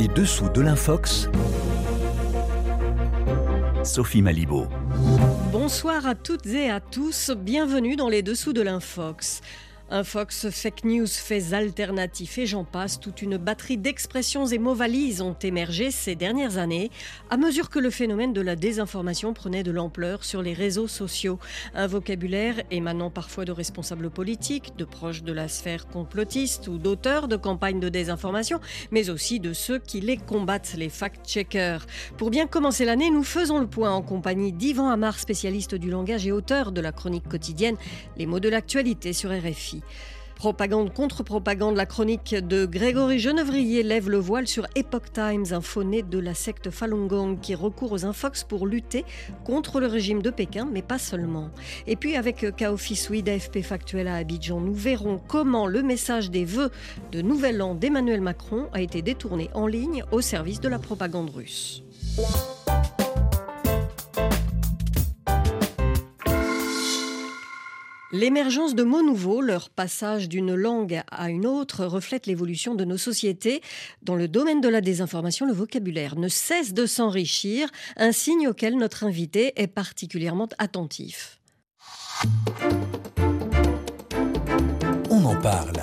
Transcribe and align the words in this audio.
Les 0.00 0.08
dessous 0.08 0.48
de 0.48 0.62
l'infox. 0.62 1.28
Sophie 3.84 4.22
Malibaud. 4.22 4.66
Bonsoir 5.52 6.06
à 6.06 6.14
toutes 6.14 6.46
et 6.46 6.70
à 6.70 6.80
tous, 6.80 7.30
bienvenue 7.36 7.96
dans 7.96 8.08
les 8.08 8.22
dessous 8.22 8.54
de 8.54 8.62
l'infox. 8.62 9.42
Un 9.92 10.04
Fox 10.04 10.48
fake 10.50 10.84
news, 10.84 11.08
faits 11.08 11.52
alternatifs 11.52 12.38
et 12.38 12.46
j'en 12.46 12.62
passe, 12.62 13.00
toute 13.00 13.22
une 13.22 13.38
batterie 13.38 13.76
d'expressions 13.76 14.46
et 14.46 14.58
mots 14.58 14.72
valises 14.72 15.20
ont 15.20 15.34
émergé 15.42 15.90
ces 15.90 16.14
dernières 16.14 16.58
années 16.58 16.92
à 17.28 17.36
mesure 17.36 17.70
que 17.70 17.80
le 17.80 17.90
phénomène 17.90 18.32
de 18.32 18.40
la 18.40 18.54
désinformation 18.54 19.34
prenait 19.34 19.64
de 19.64 19.72
l'ampleur 19.72 20.22
sur 20.24 20.42
les 20.42 20.52
réseaux 20.52 20.86
sociaux. 20.86 21.40
Un 21.74 21.88
vocabulaire 21.88 22.62
émanant 22.70 23.10
parfois 23.10 23.44
de 23.44 23.50
responsables 23.50 24.10
politiques, 24.10 24.76
de 24.78 24.84
proches 24.84 25.24
de 25.24 25.32
la 25.32 25.48
sphère 25.48 25.88
complotiste 25.88 26.68
ou 26.68 26.78
d'auteurs 26.78 27.26
de 27.26 27.34
campagnes 27.34 27.80
de 27.80 27.88
désinformation, 27.88 28.60
mais 28.92 29.10
aussi 29.10 29.40
de 29.40 29.52
ceux 29.52 29.80
qui 29.80 30.00
les 30.00 30.18
combattent, 30.18 30.74
les 30.76 30.88
fact-checkers. 30.88 31.84
Pour 32.16 32.30
bien 32.30 32.46
commencer 32.46 32.84
l'année, 32.84 33.10
nous 33.10 33.24
faisons 33.24 33.58
le 33.58 33.66
point 33.66 33.90
en 33.90 34.02
compagnie 34.02 34.52
d'Yvan 34.52 34.88
Amar, 34.88 35.18
spécialiste 35.18 35.74
du 35.74 35.90
langage 35.90 36.28
et 36.28 36.32
auteur 36.32 36.70
de 36.70 36.80
la 36.80 36.92
chronique 36.92 37.28
quotidienne 37.28 37.76
Les 38.16 38.26
mots 38.26 38.38
de 38.38 38.48
l'actualité 38.48 39.12
sur 39.12 39.30
RFI. 39.30 39.79
Propagande 40.40 40.94
contre 40.94 41.22
propagande, 41.22 41.76
la 41.76 41.84
chronique 41.84 42.34
de 42.34 42.64
Grégory 42.64 43.18
Genevrier 43.18 43.82
lève 43.82 44.08
le 44.08 44.16
voile 44.16 44.46
sur 44.46 44.66
Epoch 44.74 45.12
Times, 45.12 45.44
un 45.50 45.60
faux 45.60 45.84
de 45.84 46.18
la 46.18 46.32
secte 46.32 46.70
Falun 46.70 47.04
Gong 47.08 47.36
qui 47.42 47.54
recourt 47.54 47.92
aux 47.92 48.06
infox 48.06 48.44
pour 48.44 48.66
lutter 48.66 49.04
contre 49.44 49.80
le 49.80 49.86
régime 49.86 50.22
de 50.22 50.30
Pékin, 50.30 50.66
mais 50.72 50.80
pas 50.80 50.98
seulement. 50.98 51.50
Et 51.86 51.94
puis 51.94 52.16
avec 52.16 52.56
Kaofi 52.56 52.96
Sui 52.96 53.22
d'AFP 53.22 53.60
Factuel 53.60 54.08
à 54.08 54.16
Abidjan, 54.16 54.60
nous 54.60 54.72
verrons 54.72 55.20
comment 55.28 55.66
le 55.66 55.82
message 55.82 56.30
des 56.30 56.46
vœux 56.46 56.70
de 57.12 57.20
Nouvel 57.20 57.60
An 57.60 57.74
d'Emmanuel 57.74 58.22
Macron 58.22 58.70
a 58.72 58.80
été 58.80 59.02
détourné 59.02 59.50
en 59.52 59.66
ligne 59.66 60.04
au 60.10 60.22
service 60.22 60.62
de 60.62 60.70
la 60.70 60.78
propagande 60.78 61.28
russe. 61.28 61.82
L'émergence 68.12 68.74
de 68.74 68.82
mots 68.82 69.04
nouveaux, 69.04 69.40
leur 69.40 69.70
passage 69.70 70.28
d'une 70.28 70.52
langue 70.56 71.00
à 71.12 71.30
une 71.30 71.46
autre 71.46 71.84
reflète 71.84 72.26
l'évolution 72.26 72.74
de 72.74 72.84
nos 72.84 72.96
sociétés. 72.96 73.60
Dans 74.02 74.16
le 74.16 74.26
domaine 74.26 74.60
de 74.60 74.68
la 74.68 74.80
désinformation, 74.80 75.46
le 75.46 75.52
vocabulaire 75.52 76.16
ne 76.16 76.26
cesse 76.26 76.74
de 76.74 76.86
s'enrichir, 76.86 77.68
un 77.96 78.10
signe 78.10 78.48
auquel 78.48 78.76
notre 78.76 79.04
invité 79.04 79.52
est 79.54 79.68
particulièrement 79.68 80.48
attentif. 80.58 81.38
On 85.08 85.24
en 85.24 85.40
parle. 85.40 85.80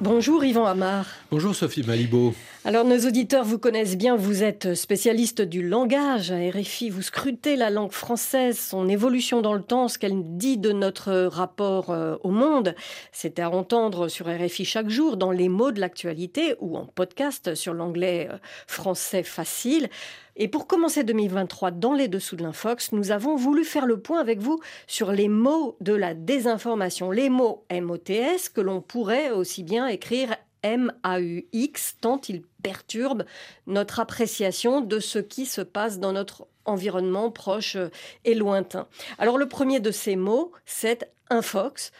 Bonjour 0.00 0.44
Yvan 0.44 0.66
Amar. 0.66 1.06
Bonjour 1.32 1.56
Sophie 1.56 1.82
Malibaud. 1.82 2.34
Alors 2.64 2.84
nos 2.84 3.08
auditeurs 3.08 3.42
vous 3.42 3.58
connaissent 3.58 3.96
bien, 3.96 4.14
vous 4.14 4.44
êtes 4.44 4.74
spécialiste 4.74 5.42
du 5.42 5.66
langage 5.66 6.30
à 6.30 6.36
RFI, 6.36 6.90
vous 6.90 7.02
scrutez 7.02 7.56
la 7.56 7.70
langue 7.70 7.90
française, 7.90 8.56
son 8.56 8.88
évolution 8.88 9.40
dans 9.40 9.54
le 9.54 9.64
temps, 9.64 9.88
ce 9.88 9.98
qu'elle 9.98 10.36
dit 10.36 10.58
de 10.58 10.70
notre 10.70 11.12
rapport 11.24 11.90
euh, 11.90 12.14
au 12.22 12.30
monde. 12.30 12.76
C'est 13.10 13.40
à 13.40 13.50
entendre 13.50 14.06
sur 14.06 14.26
RFI 14.28 14.64
chaque 14.64 14.90
jour 14.90 15.16
dans 15.16 15.32
les 15.32 15.48
mots 15.48 15.72
de 15.72 15.80
l'actualité 15.80 16.54
ou 16.60 16.76
en 16.76 16.86
podcast 16.86 17.56
sur 17.56 17.74
l'anglais 17.74 18.28
euh, 18.30 18.36
français 18.68 19.24
facile. 19.24 19.88
Et 20.36 20.46
pour 20.46 20.68
commencer 20.68 21.02
2023 21.02 21.72
dans 21.72 21.94
les 21.94 22.06
dessous 22.06 22.36
de 22.36 22.44
l'Infox, 22.44 22.92
nous 22.92 23.10
avons 23.10 23.34
voulu 23.34 23.64
faire 23.64 23.86
le 23.86 23.98
point 23.98 24.20
avec 24.20 24.38
vous 24.38 24.60
sur 24.86 25.10
les 25.10 25.28
mots 25.28 25.76
de 25.80 25.94
la 25.94 26.14
désinformation, 26.14 27.10
les 27.10 27.28
mots 27.28 27.64
MOTS 27.72 28.50
que 28.54 28.60
l'on 28.60 28.80
pourrait 28.80 29.30
aussi 29.30 29.64
bien 29.64 29.88
écrire 29.88 30.36
M-A-U-X, 30.62 31.96
tant 32.00 32.20
il 32.28 32.42
perturbe 32.62 33.24
notre 33.66 34.00
appréciation 34.00 34.80
de 34.80 35.00
ce 35.00 35.18
qui 35.18 35.46
se 35.46 35.60
passe 35.60 35.98
dans 35.98 36.12
notre 36.12 36.46
environnement 36.64 37.30
proche 37.30 37.76
et 38.24 38.34
lointain. 38.34 38.86
Alors 39.18 39.38
le 39.38 39.48
premier 39.48 39.80
de 39.80 39.90
ces 39.90 40.16
mots, 40.16 40.52
c'est 40.64 41.10
un 41.30 41.42
fox. 41.42 41.92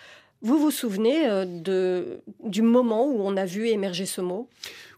Vous 0.43 0.59
vous 0.59 0.73
souvenez 0.73 1.29
euh, 1.29 2.17
du 2.43 2.63
moment 2.63 3.07
où 3.07 3.21
on 3.21 3.37
a 3.37 3.45
vu 3.45 3.69
émerger 3.69 4.07
ce 4.07 4.21
mot? 4.21 4.49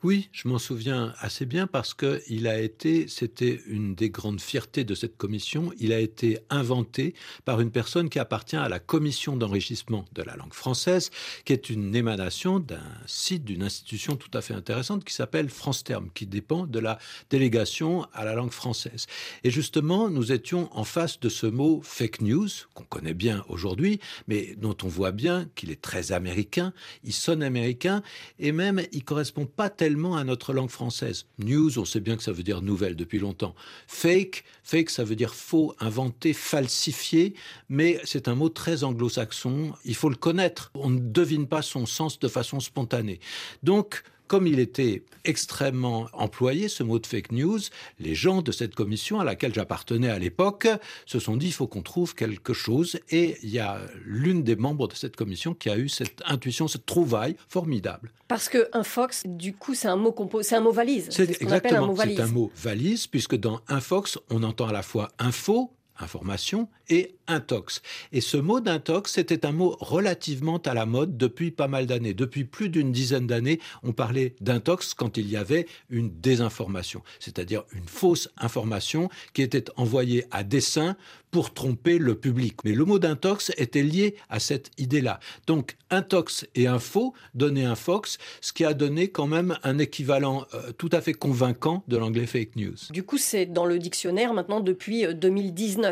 Oui, 0.05 0.29
je 0.33 0.49
m'en 0.49 0.59
souviens 0.59 1.15
assez 1.19 1.47
bien 1.47 1.67
parce 1.67 1.95
que 1.95 2.21
il 2.29 2.47
a 2.47 2.61
été, 2.61 3.09
c'était 3.09 3.63
une 3.67 3.95
des 3.95 4.11
grandes 4.11 4.41
fiertés 4.41 4.85
de 4.85 4.95
cette 4.95 5.17
commission, 5.17 5.73
il 5.79 5.95
a 5.95 5.99
été 5.99 6.41
inventé 6.51 7.15
par 7.47 7.63
une 7.63 7.71
personne 7.71 8.11
qui 8.11 8.19
appartient 8.19 8.55
à 8.55 8.69
la 8.69 8.79
commission 8.79 9.35
d'enrichissement 9.35 10.05
de 10.13 10.23
la 10.23 10.37
langue 10.37 10.53
française, 10.53 11.11
qui 11.47 11.55
est 11.55 11.71
une 11.71 11.97
émanation 11.97 12.61
d'un 12.61 12.85
site, 13.07 13.45
d'une 13.45 13.63
institution 13.63 14.17
tout 14.17 14.29
à 14.35 14.43
fait 14.43 14.53
intéressante 14.53 15.05
qui 15.05 15.15
s'appelle 15.15 15.49
France 15.49 15.85
Terme, 15.85 16.11
qui 16.13 16.27
dépend 16.27 16.67
de 16.67 16.81
la 16.81 16.99
délégation 17.31 18.07
à 18.13 18.27
la 18.27 18.35
langue 18.35 18.53
française. 18.53 19.07
Et 19.43 19.51
justement, 19.51 20.11
nous 20.11 20.33
étions 20.33 20.69
en 20.77 20.85
face 20.85 21.19
de 21.19 21.31
ce 21.31 21.47
mot 21.47 21.81
fake 21.83 22.21
news, 22.21 22.49
qu'on 22.75 22.85
connaît 22.85 23.15
bien 23.15 23.43
aujourd'hui, 23.49 24.01
mais 24.29 24.55
dont 24.59 24.77
on 24.83 24.89
voit 24.89 25.13
bien 25.13 25.49
qu'il 25.55 25.71
est 25.71 25.81
très 25.81 26.13
américain, 26.13 26.75
il 27.05 27.15
sonne 27.15 27.43
américain, 27.43 28.03
et 28.39 28.53
même 28.53 28.83
il 28.93 29.03
correspond 29.03 29.47
pas 29.47 29.71
tellement 29.71 29.94
à 29.95 30.25
notre 30.25 30.53
langue 30.53 30.71
française. 30.71 31.27
News, 31.39 31.79
on 31.79 31.85
sait 31.85 32.01
bien 32.01 32.17
que 32.17 32.23
ça 32.23 32.33
veut 32.33 32.43
dire 32.43 32.63
nouvelle 32.63 32.97
depuis 32.97 33.19
longtemps. 33.19 33.55
Fake, 33.87 34.45
fake, 34.63 34.91
ça 34.91 35.05
veut 35.05 35.17
dire 35.17 35.35
faux, 35.35 35.75
inventé, 35.79 36.33
falsifié, 36.33 37.35
mais 37.69 38.01
c'est 38.05 38.29
un 38.29 38.35
mot 38.35 38.49
très 38.49 38.83
anglo-saxon. 38.85 39.73
Il 39.85 39.95
faut 39.95 40.09
le 40.09 40.17
connaître. 40.17 40.71
On 40.75 40.91
ne 40.91 40.99
devine 40.99 41.47
pas 41.47 41.63
son 41.63 41.87
sens 41.87 42.19
de 42.19 42.29
façon 42.29 42.61
spontanée. 42.61 43.21
Donc, 43.63 44.03
comme 44.27 44.47
il 44.47 44.59
était 44.59 45.03
extrêmement 45.25 46.09
employé, 46.13 46.69
ce 46.69 46.83
mot 46.83 46.99
de 46.99 47.07
fake 47.07 47.33
news, 47.33 47.61
les 47.99 48.15
gens 48.15 48.43
de 48.43 48.53
cette 48.53 48.75
commission 48.75 49.21
à 49.21 49.25
laquelle 49.25 49.55
j'appartenais 49.55 50.11
à 50.11 50.19
l'époque 50.19 50.69
se 51.07 51.19
sont 51.19 51.37
dit 51.37 51.47
il 51.47 51.53
faut 51.53 51.67
qu'on 51.67 51.83
trouve 51.83 52.15
quelque 52.15 52.53
chose. 52.53 52.99
Et 53.11 53.37
il 53.43 53.51
y 53.51 53.59
a 53.59 53.81
l'une 54.05 54.43
des 54.43 54.57
membres 54.57 54.89
de 54.89 54.95
cette 54.95 55.17
commission 55.17 55.55
qui 55.55 55.71
a 55.71 55.77
eu 55.77 55.89
cette 55.89 56.23
intuition, 56.27 56.69
cette 56.69 56.87
trouvaille 56.87 57.37
formidable. 57.49 58.13
Parce 58.29 58.49
qu'un 58.49 58.83
fox, 58.83 59.23
du 59.27 59.55
coup, 59.55 59.75
c'est 59.75 59.89
un 59.89 59.97
mot 59.97 60.15
c'est 60.43 60.57
un 60.57 60.61
mot 60.61 60.73
valise. 60.73 61.09
C'est 61.11 61.43
exactement, 61.43 61.95
c'est 61.97 62.21
un 62.21 62.27
mot 62.27 62.51
valise 62.57 63.07
puisque 63.07 63.37
dans 63.37 63.61
un 63.69 63.81
fox, 63.81 64.19
on 64.31 64.43
entend 64.43 64.67
à 64.67 64.73
la 64.73 64.83
fois 64.83 65.11
info, 65.19 65.71
information 65.99 66.69
et 66.89 67.15
intox. 67.27 67.83
Et 68.13 68.21
ce 68.21 68.37
mot 68.37 68.61
d'intox, 68.61 69.13
c'était 69.13 69.47
un 69.47 69.53
mot 69.53 69.77
relativement 69.81 70.59
à 70.59 70.75
la 70.75 70.87
mode 70.87 71.17
depuis 71.17 71.51
pas 71.51 71.69
mal 71.69 71.87
d'années. 71.87 72.15
Depuis 72.15 72.45
plus 72.45 72.69
d'une 72.69 72.93
dizaine 72.93 73.27
d'années, 73.27 73.61
on 73.83 73.93
parlait 73.93 74.35
d'intox 74.41 74.95
quand 74.95 75.17
il 75.17 75.31
y 75.31 75.37
avait 75.37 75.67
une 75.91 76.11
désinformation, 76.21 77.03
c'est-à-dire 77.19 77.65
une 77.73 77.89
fausse 77.89 78.29
information 78.37 79.09
qui 79.33 79.43
était 79.43 79.65
envoyée 79.77 80.27
à 80.31 80.43
dessein 80.43 80.97
pour 81.31 81.53
tromper 81.53 81.99
le 81.99 82.15
public. 82.15 82.59
Mais 82.65 82.73
le 82.73 82.85
mot 82.85 83.01
d'intox 83.01 83.51
était 83.57 83.83
lié 83.83 84.15
à 84.31 84.39
cette 84.39 84.71
idée-là. 84.79 85.19
Donc 85.49 85.77
intox 85.91 86.47
et 86.55 86.69
info 86.69 87.13
donnaient 87.35 87.65
un 87.65 87.75
fox, 87.75 88.19
ce 88.41 88.53
qui 88.53 88.65
a 88.65 88.73
donné 88.73 89.09
quand 89.09 89.27
même 89.27 89.59
un 89.65 89.79
équivalent 89.79 90.47
euh, 90.55 90.71
tout 90.79 90.91
à 90.93 91.01
fait 91.01 91.13
convaincant 91.13 91.83
de 91.89 91.97
l'anglais 91.97 92.27
fake 92.27 92.55
news. 92.55 92.77
Du 92.91 93.03
coup, 93.03 93.19
c'est 93.19 93.47
dans 93.47 93.67
le 93.67 93.81
dictionnaire 93.81 94.33
maintenant 94.33 94.61
depuis 94.61 95.13
2019. 95.13 95.84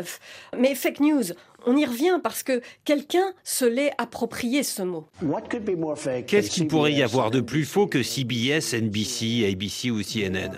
Mais 0.57 0.75
fake 0.75 0.99
news, 0.99 1.23
on 1.65 1.77
y 1.77 1.85
revient 1.85 2.19
parce 2.21 2.43
que 2.43 2.61
quelqu'un 2.85 3.33
se 3.43 3.65
l'est 3.65 3.91
approprié 3.97 4.63
ce 4.63 4.81
mot. 4.81 5.05
Qu'est-ce 6.27 6.49
qu'il 6.49 6.67
pourrait 6.67 6.93
y 6.93 7.03
avoir 7.03 7.31
de 7.31 7.41
plus 7.41 7.65
faux 7.65 7.87
que 7.87 8.03
CBS, 8.03 8.73
NBC, 8.73 9.47
ABC 9.49 9.91
ou 9.91 10.01
CNN 10.01 10.51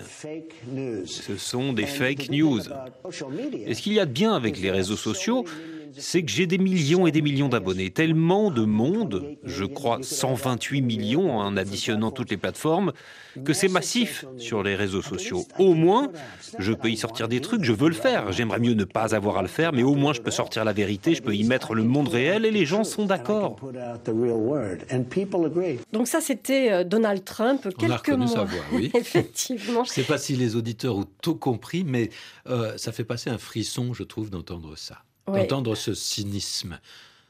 Ce 1.06 1.36
sont 1.36 1.72
des 1.72 1.86
fake 1.86 2.30
news. 2.30 2.60
Et 3.66 3.74
ce 3.74 3.82
qu'il 3.82 3.92
y 3.92 4.00
a 4.00 4.06
de 4.06 4.12
bien 4.12 4.34
avec 4.34 4.60
les 4.60 4.70
réseaux 4.70 4.96
sociaux, 4.96 5.44
c'est 5.96 6.22
que 6.22 6.30
j'ai 6.30 6.46
des 6.46 6.58
millions 6.58 7.06
et 7.06 7.12
des 7.12 7.22
millions 7.22 7.48
d'abonnés. 7.48 7.90
Tellement 7.90 8.50
de 8.50 8.62
monde, 8.62 9.36
je 9.44 9.64
crois 9.64 9.98
128 10.02 10.82
millions 10.82 11.38
en 11.38 11.56
additionnant 11.56 12.10
toutes 12.10 12.30
les 12.30 12.36
plateformes, 12.36 12.92
que 13.44 13.52
c'est 13.52 13.68
massif 13.68 14.24
sur 14.38 14.62
les 14.62 14.74
réseaux 14.74 15.02
sociaux. 15.02 15.44
Au 15.58 15.74
moins, 15.74 16.10
je 16.58 16.72
peux 16.72 16.90
y 16.90 16.96
sortir 16.96 17.28
des 17.28 17.40
trucs, 17.40 17.64
je 17.64 17.72
veux 17.72 17.88
le 17.88 17.94
faire. 17.94 18.32
J'aimerais 18.32 18.60
mieux 18.60 18.74
ne 18.74 18.84
pas 18.84 19.14
avoir 19.14 19.38
à 19.38 19.42
le 19.42 19.48
faire, 19.48 19.72
mais 19.72 19.82
au 19.82 19.94
moins 19.94 20.12
je 20.12 20.20
peux 20.20 20.30
sortir 20.30 20.64
la 20.64 20.72
vérité, 20.72 21.14
je 21.14 21.22
peux 21.22 21.34
y 21.34 21.44
mettre 21.44 21.74
le 21.74 21.84
monde 21.84 22.08
réel 22.08 22.44
et 22.44 22.50
les 22.50 22.66
gens 22.66 22.84
sont 22.84 23.04
d'accord. 23.04 23.56
Donc 25.92 26.08
ça, 26.08 26.20
c'était 26.20 26.72
euh, 26.72 26.84
Donald 26.84 27.24
Trump. 27.24 27.68
On 27.78 27.90
a 27.90 27.96
reconnu 27.96 28.28
sa 28.28 28.44
voix, 28.44 28.62
oui. 28.72 28.90
Effectivement. 28.94 29.84
Je 29.84 29.90
ne 29.90 29.94
sais 29.94 30.02
pas 30.02 30.18
si 30.18 30.36
les 30.36 30.56
auditeurs 30.56 30.96
ont 30.96 31.06
tout 31.22 31.36
compris, 31.36 31.84
mais 31.84 32.10
euh, 32.48 32.76
ça 32.76 32.92
fait 32.92 33.04
passer 33.04 33.30
un 33.30 33.38
frisson, 33.38 33.92
je 33.92 34.02
trouve, 34.02 34.30
d'entendre 34.30 34.76
ça 34.76 35.02
d'entendre 35.26 35.74
ce 35.74 35.94
cynisme. 35.94 36.78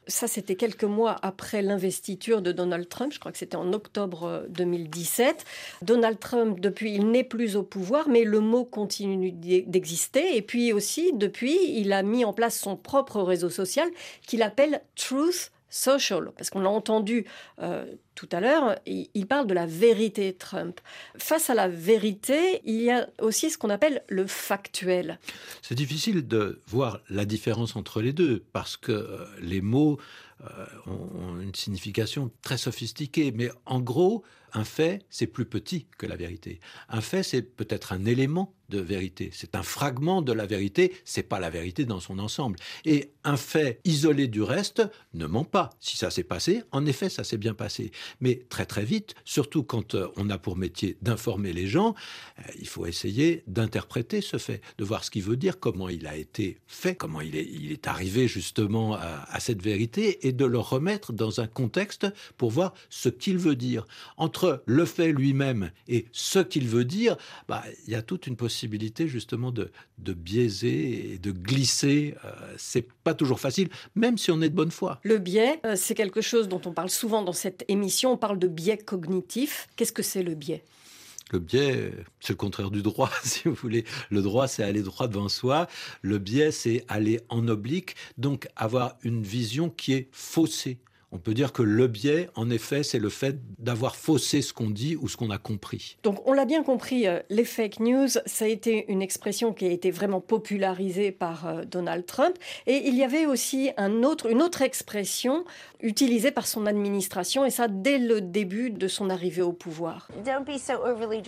Ça, 0.08 0.28
c'était 0.28 0.54
quelques 0.54 0.84
mois 0.84 1.16
après 1.22 1.62
l'investiture 1.62 2.40
de 2.40 2.52
Donald 2.52 2.88
Trump. 2.88 3.12
Je 3.12 3.19
crois 3.19 3.32
que 3.32 3.38
c'était 3.38 3.56
en 3.56 3.72
octobre 3.72 4.44
2017. 4.50 5.37
Euh, 5.37 5.84
Donald 5.84 6.20
Trump, 6.20 6.60
depuis, 6.60 6.94
il 6.94 7.10
n'est 7.10 7.25
plus 7.25 7.56
au 7.56 7.64
pouvoir, 7.64 8.08
mais 8.08 8.22
le 8.22 8.38
mot 8.38 8.64
continue 8.64 9.32
d'exister. 9.32 10.37
Et 10.37 10.43
puis 10.43 10.72
aussi, 10.72 11.12
depuis, 11.14 11.58
il 11.76 11.93
a 11.93 12.04
mis 12.04 12.25
en 12.25 12.32
place 12.32 12.56
son 12.56 12.76
propre 12.76 13.20
réseau 13.20 13.50
social 13.50 13.88
qu'il 14.28 14.42
appelle 14.42 14.81
Truth 14.94 15.50
social, 15.68 16.30
parce 16.36 16.50
qu'on 16.50 16.60
l'a 16.60 16.70
entendu 16.70 17.26
euh, 17.60 17.84
tout 18.14 18.28
à 18.32 18.40
l'heure, 18.40 18.76
il, 18.86 19.26
parle 19.26 19.46
de 19.46 19.54
la 19.54 19.66
vérité 19.66 20.32
Trump. 20.34 20.80
Face 21.18 21.50
à 21.50 21.54
la 21.54 21.68
vérité, 21.68 22.62
il 22.64 22.80
y 22.82 22.90
a 22.90 23.08
aussi 23.20 23.50
ce 23.50 23.58
qu'on 23.58 23.68
appelle 23.68 24.02
le 24.08 24.26
factuel. 24.26 25.18
C'est 25.60 25.74
difficile 25.74 26.26
de 26.26 26.60
voir 26.66 27.00
la 27.10 27.24
différence 27.24 27.76
entre 27.76 28.00
les 28.00 28.12
deux, 28.12 28.44
parce 28.52 28.76
que 28.76 28.92
euh, 28.92 29.26
les 29.40 29.60
mots 29.60 29.98
euh, 30.42 30.66
ont 30.86 31.40
une 31.40 31.54
signification 31.54 32.30
très 32.42 32.56
sophistiquée, 32.56 33.32
mais 33.32 33.50
en 33.66 33.80
gros, 33.80 34.24
un 34.52 34.64
fait, 34.64 35.04
c'est 35.10 35.26
plus 35.26 35.44
petit 35.44 35.86
que 35.98 36.06
la 36.06 36.16
vérité. 36.16 36.60
Un 36.88 37.02
fait, 37.02 37.22
c'est 37.22 37.42
peut-être 37.42 37.92
un 37.92 38.06
élément 38.06 38.54
de 38.68 38.80
vérité. 38.80 39.30
C'est 39.32 39.54
un 39.54 39.62
fragment 39.62 40.22
de 40.22 40.32
la 40.32 40.46
vérité, 40.46 40.94
c'est 41.04 41.22
pas 41.22 41.40
la 41.40 41.50
vérité 41.50 41.84
dans 41.84 42.00
son 42.00 42.18
ensemble. 42.18 42.58
Et 42.84 43.12
un 43.24 43.36
fait 43.36 43.80
isolé 43.84 44.28
du 44.28 44.42
reste 44.42 44.82
ne 45.14 45.26
ment 45.26 45.44
pas. 45.44 45.70
Si 45.80 45.96
ça 45.96 46.10
s'est 46.10 46.24
passé, 46.24 46.62
en 46.72 46.86
effet, 46.86 47.08
ça 47.08 47.24
s'est 47.24 47.38
bien 47.38 47.54
passé. 47.54 47.90
Mais 48.20 48.42
très 48.48 48.66
très 48.66 48.84
vite, 48.84 49.14
surtout 49.24 49.62
quand 49.62 49.94
euh, 49.94 50.08
on 50.16 50.30
a 50.30 50.38
pour 50.38 50.56
métier 50.56 50.96
d'informer 51.02 51.52
les 51.52 51.66
gens, 51.66 51.94
euh, 52.38 52.42
il 52.58 52.68
faut 52.68 52.86
essayer 52.86 53.42
d'interpréter 53.46 54.20
ce 54.20 54.38
fait, 54.38 54.60
de 54.78 54.84
voir 54.84 55.04
ce 55.04 55.10
qu'il 55.10 55.22
veut 55.22 55.36
dire, 55.36 55.60
comment 55.60 55.88
il 55.88 56.06
a 56.06 56.16
été 56.16 56.58
fait, 56.66 56.94
comment 56.94 57.20
il 57.20 57.36
est, 57.36 57.86
arrivé 57.86 58.26
justement 58.26 58.94
à, 58.94 59.26
à 59.28 59.38
cette 59.38 59.62
vérité, 59.62 60.26
et 60.26 60.32
de 60.32 60.44
le 60.44 60.58
remettre 60.58 61.12
dans 61.12 61.40
un 61.40 61.46
contexte 61.46 62.06
pour 62.36 62.50
voir 62.50 62.74
ce 62.90 63.08
qu'il 63.08 63.38
veut 63.38 63.54
dire. 63.54 63.86
Entre 64.16 64.62
le 64.66 64.84
fait 64.84 65.12
lui-même 65.12 65.70
et 65.88 66.06
ce 66.12 66.40
qu'il 66.40 66.66
veut 66.68 66.84
dire, 66.84 67.16
bah, 67.48 67.62
il 67.86 67.92
y 67.92 67.94
a 67.94 68.02
toute 68.02 68.26
une 68.26 68.34
possibilité 68.34 68.55
possibilité 68.56 69.06
justement 69.06 69.50
de, 69.50 69.70
de 69.98 70.14
biaiser 70.14 71.12
et 71.12 71.18
de 71.18 71.30
glisser. 71.30 72.14
Euh, 72.24 72.30
c'est 72.56 72.88
pas 73.04 73.12
toujours 73.12 73.38
facile, 73.38 73.68
même 73.94 74.16
si 74.16 74.30
on 74.30 74.40
est 74.40 74.48
de 74.48 74.54
bonne 74.54 74.70
foi. 74.70 74.98
Le 75.02 75.18
biais, 75.18 75.60
euh, 75.66 75.74
c'est 75.76 75.94
quelque 75.94 76.22
chose 76.22 76.48
dont 76.48 76.62
on 76.64 76.72
parle 76.72 76.88
souvent 76.88 77.22
dans 77.22 77.34
cette 77.34 77.66
émission. 77.68 78.12
On 78.12 78.16
parle 78.16 78.38
de 78.38 78.48
biais 78.48 78.78
cognitif. 78.78 79.68
Qu'est-ce 79.76 79.92
que 79.92 80.02
c'est 80.02 80.22
le 80.22 80.34
biais? 80.34 80.64
Le 81.32 81.38
biais, 81.38 81.92
c'est 82.20 82.32
le 82.32 82.38
contraire 82.38 82.70
du 82.70 82.80
droit, 82.80 83.10
si 83.24 83.46
vous 83.46 83.54
voulez. 83.54 83.84
Le 84.08 84.22
droit, 84.22 84.48
c'est 84.48 84.62
aller 84.62 84.82
droit 84.82 85.06
devant 85.06 85.28
soi. 85.28 85.66
Le 86.00 86.16
biais, 86.16 86.50
c'est 86.50 86.82
aller 86.88 87.20
en 87.28 87.46
oblique, 87.48 87.94
donc 88.16 88.48
avoir 88.56 88.96
une 89.02 89.22
vision 89.22 89.68
qui 89.68 89.92
est 89.92 90.08
faussée. 90.12 90.78
On 91.12 91.18
peut 91.18 91.34
dire 91.34 91.52
que 91.52 91.62
le 91.62 91.86
biais, 91.86 92.28
en 92.34 92.50
effet, 92.50 92.82
c'est 92.82 92.98
le 92.98 93.08
fait 93.08 93.36
d'avoir 93.58 93.94
faussé 93.94 94.42
ce 94.42 94.52
qu'on 94.52 94.70
dit 94.70 94.96
ou 94.96 95.08
ce 95.08 95.16
qu'on 95.16 95.30
a 95.30 95.38
compris. 95.38 95.98
Donc 96.02 96.26
on 96.26 96.32
l'a 96.32 96.44
bien 96.44 96.64
compris, 96.64 97.06
euh, 97.06 97.20
les 97.30 97.44
fake 97.44 97.78
news, 97.78 98.08
ça 98.26 98.44
a 98.44 98.48
été 98.48 98.90
une 98.90 99.02
expression 99.02 99.52
qui 99.52 99.66
a 99.66 99.70
été 99.70 99.92
vraiment 99.92 100.20
popularisée 100.20 101.12
par 101.12 101.46
euh, 101.46 101.64
Donald 101.64 102.06
Trump. 102.06 102.36
Et 102.66 102.88
il 102.88 102.96
y 102.96 103.04
avait 103.04 103.24
aussi 103.24 103.70
un 103.76 104.02
autre, 104.02 104.28
une 104.28 104.42
autre 104.42 104.62
expression 104.62 105.44
utilisée 105.80 106.32
par 106.32 106.46
son 106.46 106.66
administration, 106.66 107.44
et 107.44 107.50
ça 107.50 107.68
dès 107.68 107.98
le 107.98 108.20
début 108.20 108.70
de 108.70 108.88
son 108.88 109.08
arrivée 109.08 109.42
au 109.42 109.52
pouvoir. 109.52 110.08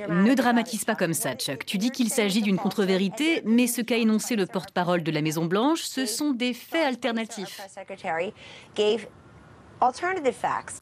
Ne 0.09 0.35
dramatise 0.35 0.85
pas 0.85 0.97
comme 0.97 1.15
ça, 1.15 1.35
Chuck. 1.35 1.65
Tu 1.65 1.79
dis 1.79 1.91
qu'il 1.91 2.09
s'agit 2.09 2.43
d'une 2.43 2.57
contre-vérité, 2.57 3.43
mais 3.45 3.67
ce 3.67 3.81
qu'a 3.83 3.97
énoncé 3.97 4.35
le 4.35 4.47
porte-parole 4.47 5.03
de 5.03 5.13
la 5.13 5.23
Maison-Blanche, 5.23 5.83
ce 5.83 6.05
sont 6.05 6.33
des 6.33 6.53
faits 6.53 6.85
alternatifs. 6.85 7.61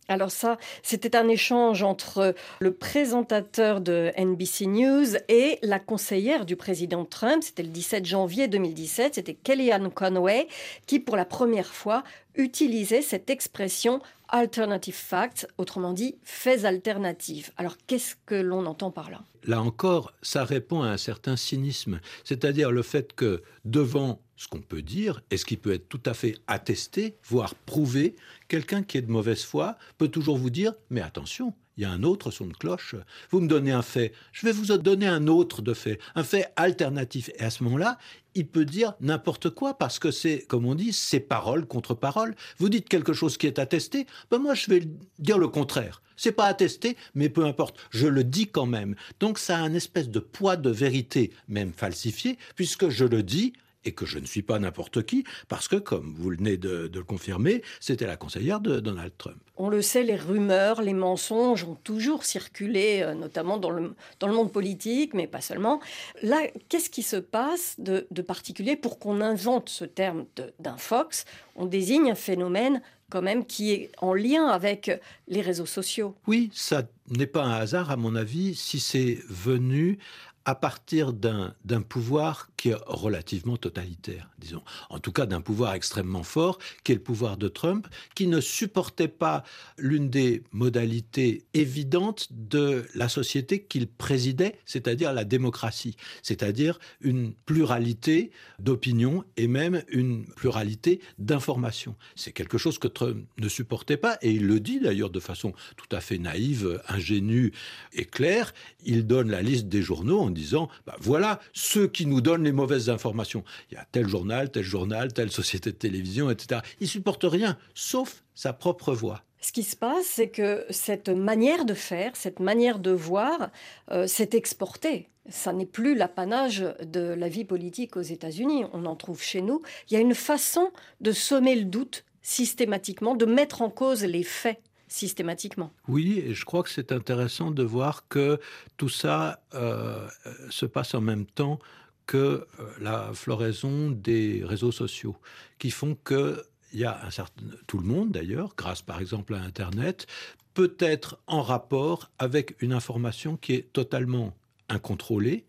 Alors 0.09 0.31
ça, 0.31 0.57
c'était 0.83 1.17
un 1.17 1.29
échange 1.29 1.83
entre 1.83 2.35
le 2.61 2.73
présentateur 2.73 3.81
de 3.83 4.11
NBC 4.17 4.67
News 4.67 5.17
et 5.29 5.59
la 5.63 5.79
conseillère 5.79 6.47
du 6.47 6.57
président 6.57 7.05
Trump. 7.05 7.43
C'était 7.43 7.63
le 7.63 7.69
17 7.69 8.07
janvier 8.07 8.49
2017. 8.49 9.17
C'était 9.17 9.35
Kellyanne 9.35 9.91
Conway 9.91 10.49
qui, 10.87 10.99
pour 10.99 11.17
la 11.17 11.27
première 11.27 11.75
fois, 11.75 12.05
utilisait 12.37 13.03
cette 13.03 13.29
expression 13.29 14.01
alternative 14.29 14.95
facts, 14.95 15.47
autrement 15.59 15.93
dit 15.93 16.17
faits 16.23 16.65
alternatifs. 16.65 17.53
Alors 17.57 17.77
qu'est-ce 17.87 18.17
que 18.27 18.35
l'on 18.35 18.67
entend 18.67 18.91
par 18.91 19.11
là? 19.11 19.23
Là 19.45 19.63
encore, 19.63 20.13
ça 20.23 20.45
répond 20.45 20.83
à 20.83 20.89
un 20.89 20.97
certain 20.97 21.37
cynisme, 21.37 22.01
c'est-à-dire 22.25 22.71
le 22.71 22.83
fait 22.83 23.13
que 23.13 23.43
devant 23.65 24.21
ce 24.37 24.49
qu'on 24.49 24.61
peut 24.61 24.83
dire 24.83 25.23
et 25.31 25.37
ce 25.37 25.45
qui 25.45 25.57
peut 25.57 25.73
être 25.73 25.89
tout 25.89 26.03
à 26.05 26.15
fait 26.15 26.37
attesté, 26.47 27.17
voire 27.25 27.55
prouvé, 27.55 28.17
quelqu'un 28.49 28.83
qui 28.83 28.99
est 28.99 29.03
de 29.03 29.11
mauvaise 29.11 29.45
foi 29.45 29.77
peut 29.99 30.09
toujours 30.09 30.37
vous 30.37 30.51
dire 30.51 30.75
mais 30.91 31.01
attention, 31.01 31.55
il 31.77 31.83
y 31.83 31.87
a 31.87 31.91
un 31.91 32.03
autre 32.03 32.31
son 32.31 32.47
de 32.47 32.55
cloche. 32.55 32.95
Vous 33.31 33.41
me 33.41 33.49
donnez 33.49 33.73
un 33.73 33.83
fait, 33.83 34.13
je 34.33 34.47
vais 34.47 34.53
vous 34.53 34.77
donner 34.79 35.07
un 35.07 35.27
autre 35.27 35.63
de 35.63 35.75
fait, 35.75 35.99
un 36.15 36.25
fait 36.25 36.53
alternatif. 36.57 37.31
Et 37.39 37.43
à 37.43 37.51
ce 37.51 37.65
moment-là, 37.65 37.99
il 38.35 38.47
peut 38.47 38.65
dire 38.65 38.95
n'importe 39.01 39.51
quoi 39.51 39.75
parce 39.75 39.99
que 39.99 40.11
c'est, 40.11 40.45
comme 40.47 40.67
on 40.67 40.75
dit, 40.75 40.93
c'est 40.93 41.21
parole 41.21 41.67
contre 41.67 41.95
parole. 41.95 42.35
Vous 42.59 42.69
dites 42.69 42.89
quelque 42.89 43.13
chose 43.13 43.37
qui 43.37 43.47
est 43.47 43.59
attesté, 43.59 44.07
ben 44.31 44.39
moi 44.39 44.55
je 44.55 44.71
vais 44.71 44.83
dire 45.19 45.39
le 45.39 45.49
contraire. 45.49 46.03
C'est 46.17 46.33
pas 46.33 46.47
attesté, 46.47 46.97
mais 47.15 47.29
peu 47.29 47.45
importe, 47.45 47.77
je 47.91 48.07
le 48.07 48.25
dis 48.25 48.47
quand 48.47 48.67
même. 48.67 48.95
Donc 49.21 49.39
ça 49.39 49.59
a 49.59 49.61
un 49.61 49.75
espèce 49.75 50.09
de 50.09 50.19
poids 50.19 50.57
de 50.57 50.71
vérité, 50.71 51.31
même 51.49 51.73
falsifié, 51.73 52.39
puisque 52.55 52.89
je 52.89 53.05
le 53.05 53.23
dis, 53.23 53.53
et 53.87 53.93
que 53.93 54.05
je 54.05 54.19
ne 54.19 54.27
suis 54.27 54.43
pas 54.43 54.59
n'importe 54.59 55.05
qui, 55.05 55.25
parce 55.49 55.69
que, 55.69 55.77
comme 55.77 56.15
vous 56.19 56.31
venez 56.31 56.57
de, 56.57 56.89
de 56.89 56.99
le 56.99 57.05
confirmer, 57.05 57.63
c'était 57.81 58.07
la 58.07 58.17
conseillère 58.17 58.61
de 58.61 58.81
Donald 58.81 59.13
Trump. 59.17 59.39
On 59.57 59.71
le 59.71 59.81
sait, 59.81 60.03
les 60.03 60.17
rumeurs, 60.17 60.83
les 60.83 60.93
mensonges 60.93 61.65
ont 61.65 61.77
toujours 61.77 62.25
circulé, 62.25 63.01
euh, 63.03 63.15
notamment 63.15 63.57
dans 63.57 63.71
le, 63.71 63.95
dans 64.21 64.27
le 64.27 64.35
monde 64.35 64.53
politique, 64.53 65.15
mais 65.15 65.27
pas 65.27 65.41
seulement. 65.41 65.81
Là, 66.23 66.39
qu'est-ce 66.69 66.91
qui 66.91 67.03
se 67.03 67.17
passe 67.17 67.77
de, 67.79 68.07
de 68.11 68.23
particulier 68.23 68.77
pour 68.77 68.99
qu'on 68.99 69.21
invente 69.21 69.69
ce 69.71 69.85
terme 69.85 70.27
d'un 70.59 70.77
Fox? 70.77 71.25
On 71.55 71.65
désigne 71.65 72.11
un 72.11 72.17
phénomène 72.17 72.83
quand 73.09 73.23
même 73.23 73.47
qui 73.47 73.73
est 73.73 73.91
en 73.99 74.15
lien 74.15 74.49
avec 74.49 74.91
les 75.29 75.41
réseaux 75.41 75.65
sociaux. 75.67 76.17
Oui, 76.27 76.51
ça 76.53 76.83
n'est 77.09 77.29
pas 77.29 77.45
un 77.45 77.53
hasard 77.53 77.91
à 77.93 77.97
mon 77.97 78.17
avis 78.17 78.57
si 78.57 78.81
c'est 78.81 79.19
venu 79.29 79.99
à 80.47 80.55
partir 80.55 81.13
d'un 81.13 81.83
pouvoir 81.83 82.51
qui 82.57 82.69
est 82.69 82.77
relativement 82.87 83.57
totalitaire, 83.57 84.31
disons. 84.39 84.63
En 84.91 85.01
tout 85.01 85.11
cas, 85.11 85.27
d'un 85.27 85.41
pouvoir 85.41 85.75
extrêmement 85.75 86.23
fort, 86.23 86.59
qui 86.85 86.93
est 86.93 86.95
le 86.95 87.03
pouvoir 87.03 87.37
de 87.37 87.49
Trump, 87.49 87.89
qui 88.15 88.29
ne 88.29 88.41
supportait 88.41 89.09
pas 89.09 89.43
l'une 89.77 90.09
des 90.09 90.45
modalités 90.53 91.45
évidentes 91.53 92.29
de 92.31 92.87
la 92.95 93.09
société 93.09 93.65
qu'il 93.65 93.89
présidait, 93.89 94.57
c'est-à-dire 94.67 95.13
la 95.13 95.25
démocratie, 95.25 95.97
c'est-à-dire 96.23 96.79
une 97.01 97.35
pluralité 97.35 98.31
d'opinions 98.61 99.25
et 99.37 99.49
même 99.49 99.83
une 99.89 100.27
pluralité 100.27 101.01
d'informations. 101.19 101.97
C'est 102.15 102.33
quelque 102.33 102.57
chose 102.57 102.79
que 102.79 102.89
Trump 102.89 103.27
ne 103.39 103.49
supportait 103.49 103.97
pas, 103.97 104.17
et 104.23 104.31
il 104.31 104.47
le 104.47 104.61
dit 104.61 104.79
d'ailleurs 104.79 105.11
de 105.11 105.21
façon 105.21 105.53
tout 105.77 105.89
à 105.91 106.01
fait 106.01 106.19
naïve, 106.19 106.81
ingénue 106.87 107.53
et 107.93 108.05
claire. 108.05 108.55
Il 108.85 109.09
donne 109.09 109.29
la 109.29 109.43
liste 109.43 109.67
des 109.67 109.83
journaux 109.83 110.21
en 110.21 110.36
disant 110.37 110.69
bah, 110.87 110.97
voilà 111.01 111.41
ceux 111.53 111.89
qui 111.89 112.07
nous 112.07 112.21
donnent 112.21 112.45
les 112.45 112.53
mauvaises 112.53 112.91
informations. 112.91 113.45
Il 113.71 113.75
y 113.75 113.77
a 113.79 113.87
tel 113.91 114.09
journal, 114.09 114.51
tel 114.51 114.63
journal, 114.63 115.13
telle 115.13 115.33
société 115.33 115.73
de 115.73 115.77
télévision, 115.77 116.31
etc. 116.31 116.61
Il 116.81 116.89
supporte 116.89 117.25
rien, 117.25 117.59
sauf 117.75 118.23
sa 118.35 118.53
propre 118.53 118.93
voix. 118.93 119.23
Ce 119.41 119.53
qui 119.53 119.63
se 119.63 119.77
passe, 119.77 120.07
c'est 120.07 120.29
que 120.29 120.67
cette 120.71 121.09
manière 121.09 121.65
de 121.65 121.75
faire, 121.75 122.17
cette 122.17 122.41
manière 122.41 122.79
de 122.79 122.91
voir, 122.91 123.51
euh, 123.91 124.07
s'est 124.07 124.31
exportée. 124.33 125.09
Ça 125.29 125.53
n'est 125.53 125.67
plus 125.67 125.95
l'apanage 125.95 126.65
de 126.83 127.01
la 127.01 127.29
vie 127.29 127.45
politique 127.45 127.97
aux 127.97 128.03
États-Unis. 128.03 128.65
On 128.73 128.87
en 128.87 128.97
trouve 128.97 129.23
chez 129.23 129.43
nous. 129.43 129.63
Il 129.89 129.95
y 129.95 129.97
a 129.97 130.01
une 130.01 130.15
façon 130.15 130.71
de 131.01 131.13
sommer 131.13 131.55
le 131.55 131.65
doute 131.65 132.05
systématiquement, 132.23 133.15
de 133.15 133.27
mettre 133.27 133.63
en 133.63 133.71
cause 133.71 134.05
les 134.05 134.25
faits 134.25 134.61
systématiquement. 134.89 135.73
Oui, 135.89 136.23
et 136.25 136.35
je 136.35 136.45
crois 136.45 136.63
que 136.63 136.71
c'est 136.71 136.93
intéressant 136.93 137.51
de 137.51 137.63
voir 137.63 138.09
que 138.09 138.39
tout 138.77 138.89
ça 138.89 139.41
euh, 139.55 140.07
se 140.51 140.67
passe 140.67 140.95
en 140.95 141.01
même 141.01 141.27
temps 141.27 141.59
que 142.07 142.17
euh, 142.17 142.45
la 142.81 143.11
floraison 143.13 143.91
des 143.91 144.43
réseaux 144.45 144.73
sociaux, 144.73 145.17
qui 145.59 145.71
font 145.71 145.97
que 146.05 146.45
il 146.73 146.81
y 146.81 146.85
a 146.85 147.05
un 147.05 147.11
certain, 147.11 147.45
tout 147.67 147.79
le 147.79 147.87
monde 147.87 148.11
d'ailleurs, 148.11 148.55
grâce 148.57 148.83
par 148.83 149.01
exemple 149.01 149.35
à 149.35 149.41
Internet, 149.41 150.07
peut 150.53 150.77
être 150.79 151.19
en 151.27 151.43
rapport 151.43 152.11
avec 152.19 152.57
une 152.61 152.73
information 152.73 153.37
qui 153.37 153.55
est 153.55 153.73
totalement 153.73 154.37
incontrôlée, 154.69 155.47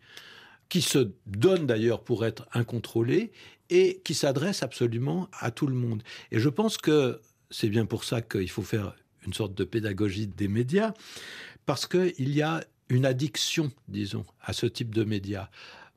qui 0.69 0.81
se 0.81 1.11
donne 1.25 1.65
d'ailleurs 1.65 2.03
pour 2.03 2.25
être 2.25 2.45
incontrôlée 2.53 3.31
et 3.69 4.01
qui 4.03 4.13
s'adresse 4.13 4.63
absolument 4.63 5.29
à 5.39 5.51
tout 5.51 5.67
le 5.67 5.75
monde. 5.75 6.03
Et 6.31 6.39
je 6.39 6.49
pense 6.49 6.77
que 6.77 7.19
c'est 7.49 7.69
bien 7.69 7.85
pour 7.85 8.03
ça 8.03 8.21
qu'il 8.21 8.49
faut 8.49 8.63
faire 8.63 8.95
une 9.27 9.33
sorte 9.33 9.53
de 9.53 9.63
pédagogie 9.63 10.25
des 10.25 10.47
médias, 10.47 10.93
parce 11.65 11.85
qu'il 11.85 12.29
y 12.33 12.41
a 12.41 12.63
une 12.89 13.05
addiction, 13.05 13.71
disons, 13.87 14.25
à 14.41 14.53
ce 14.53 14.65
type 14.65 14.95
de 14.95 15.03
médias. 15.03 15.49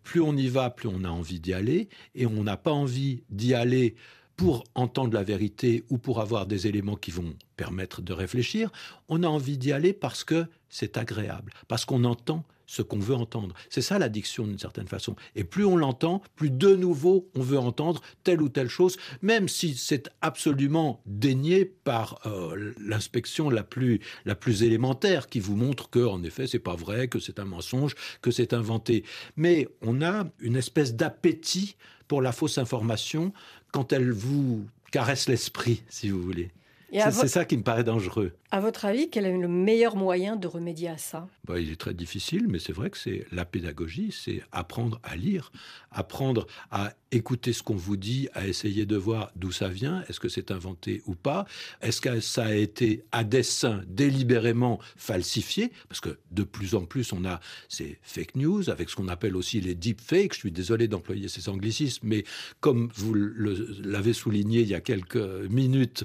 Plus 0.02 0.20
on 0.20 0.36
y 0.36 0.48
va, 0.48 0.70
plus 0.70 0.88
on 0.88 1.04
a 1.04 1.08
envie 1.08 1.40
d'y 1.40 1.54
aller, 1.54 1.88
et 2.14 2.26
on 2.26 2.42
n'a 2.42 2.56
pas 2.56 2.72
envie 2.72 3.22
d'y 3.30 3.54
aller 3.54 3.94
pour 4.36 4.64
entendre 4.74 5.14
la 5.14 5.22
vérité 5.22 5.84
ou 5.90 5.98
pour 5.98 6.20
avoir 6.20 6.46
des 6.46 6.66
éléments 6.66 6.96
qui 6.96 7.10
vont 7.10 7.34
permettre 7.56 8.00
de 8.02 8.12
réfléchir, 8.12 8.72
on 9.08 9.22
a 9.22 9.28
envie 9.28 9.58
d'y 9.58 9.70
aller 9.70 9.92
parce 9.92 10.24
que 10.24 10.46
c'est 10.68 10.96
agréable, 10.96 11.52
parce 11.68 11.84
qu'on 11.84 12.04
entend 12.04 12.44
ce 12.70 12.82
qu'on 12.82 13.00
veut 13.00 13.16
entendre. 13.16 13.56
C'est 13.68 13.82
ça 13.82 13.98
l'addiction 13.98 14.46
d'une 14.46 14.58
certaine 14.58 14.86
façon. 14.86 15.16
Et 15.34 15.42
plus 15.42 15.64
on 15.64 15.76
l'entend, 15.76 16.22
plus 16.36 16.50
de 16.50 16.76
nouveau 16.76 17.28
on 17.34 17.42
veut 17.42 17.58
entendre 17.58 18.00
telle 18.22 18.40
ou 18.40 18.48
telle 18.48 18.68
chose, 18.68 18.96
même 19.22 19.48
si 19.48 19.74
c'est 19.74 20.08
absolument 20.20 21.02
dénié 21.04 21.64
par 21.64 22.20
euh, 22.26 22.72
l'inspection 22.78 23.50
la 23.50 23.64
plus, 23.64 23.98
la 24.24 24.36
plus 24.36 24.62
élémentaire 24.62 25.26
qui 25.26 25.40
vous 25.40 25.56
montre 25.56 25.90
que, 25.90 25.98
en 26.06 26.22
effet, 26.22 26.46
c'est 26.46 26.60
pas 26.60 26.76
vrai, 26.76 27.08
que 27.08 27.18
c'est 27.18 27.40
un 27.40 27.44
mensonge, 27.44 27.96
que 28.22 28.30
c'est 28.30 28.52
inventé. 28.52 29.02
Mais 29.36 29.66
on 29.82 30.00
a 30.00 30.26
une 30.38 30.54
espèce 30.54 30.94
d'appétit 30.94 31.74
pour 32.06 32.22
la 32.22 32.30
fausse 32.30 32.58
information 32.58 33.32
quand 33.72 33.92
elle 33.92 34.12
vous 34.12 34.64
caresse 34.92 35.28
l'esprit, 35.28 35.82
si 35.88 36.10
vous 36.10 36.22
voulez. 36.22 36.50
C'est 36.92 37.28
ça 37.28 37.44
qui 37.44 37.56
me 37.56 37.62
paraît 37.62 37.84
dangereux. 37.84 38.32
À 38.50 38.60
votre 38.60 38.84
avis, 38.84 39.10
quel 39.10 39.26
est 39.26 39.36
le 39.36 39.48
meilleur 39.48 39.96
moyen 39.96 40.36
de 40.36 40.48
remédier 40.48 40.88
à 40.88 40.98
ça? 40.98 41.28
Bah, 41.44 41.60
Il 41.60 41.70
est 41.70 41.80
très 41.80 41.94
difficile, 41.94 42.46
mais 42.48 42.58
c'est 42.58 42.72
vrai 42.72 42.90
que 42.90 42.98
c'est 42.98 43.26
la 43.30 43.44
pédagogie, 43.44 44.10
c'est 44.12 44.42
apprendre 44.50 45.00
à 45.04 45.14
lire, 45.14 45.52
apprendre 45.92 46.46
à 46.70 46.92
écouter 47.12 47.52
ce 47.52 47.62
qu'on 47.62 47.76
vous 47.76 47.96
dit, 47.96 48.28
à 48.34 48.46
essayer 48.46 48.86
de 48.86 48.96
voir 48.96 49.30
d'où 49.36 49.52
ça 49.52 49.68
vient, 49.68 50.02
est-ce 50.08 50.20
que 50.20 50.28
c'est 50.28 50.50
inventé 50.50 51.02
ou 51.06 51.14
pas, 51.14 51.44
est-ce 51.82 52.00
que 52.00 52.20
ça 52.20 52.46
a 52.46 52.54
été 52.54 53.04
à 53.12 53.24
dessein 53.24 53.82
délibérément 53.86 54.78
falsifié, 54.96 55.72
parce 55.88 56.00
que 56.00 56.18
de 56.30 56.42
plus 56.44 56.74
en 56.74 56.84
plus 56.84 57.12
on 57.12 57.24
a 57.24 57.40
ces 57.68 57.98
fake 58.02 58.36
news 58.36 58.70
avec 58.70 58.90
ce 58.90 58.96
qu'on 58.96 59.08
appelle 59.08 59.36
aussi 59.36 59.60
les 59.60 59.74
deep 59.74 60.00
fakes, 60.00 60.34
je 60.34 60.40
suis 60.40 60.52
désolé 60.52 60.88
d'employer 60.88 61.28
ces 61.28 61.48
anglicismes, 61.48 62.06
mais 62.06 62.24
comme 62.60 62.90
vous 62.94 63.14
l'avez 63.14 64.12
souligné 64.12 64.60
il 64.60 64.68
y 64.68 64.74
a 64.74 64.80
quelques 64.80 65.16
minutes, 65.16 66.04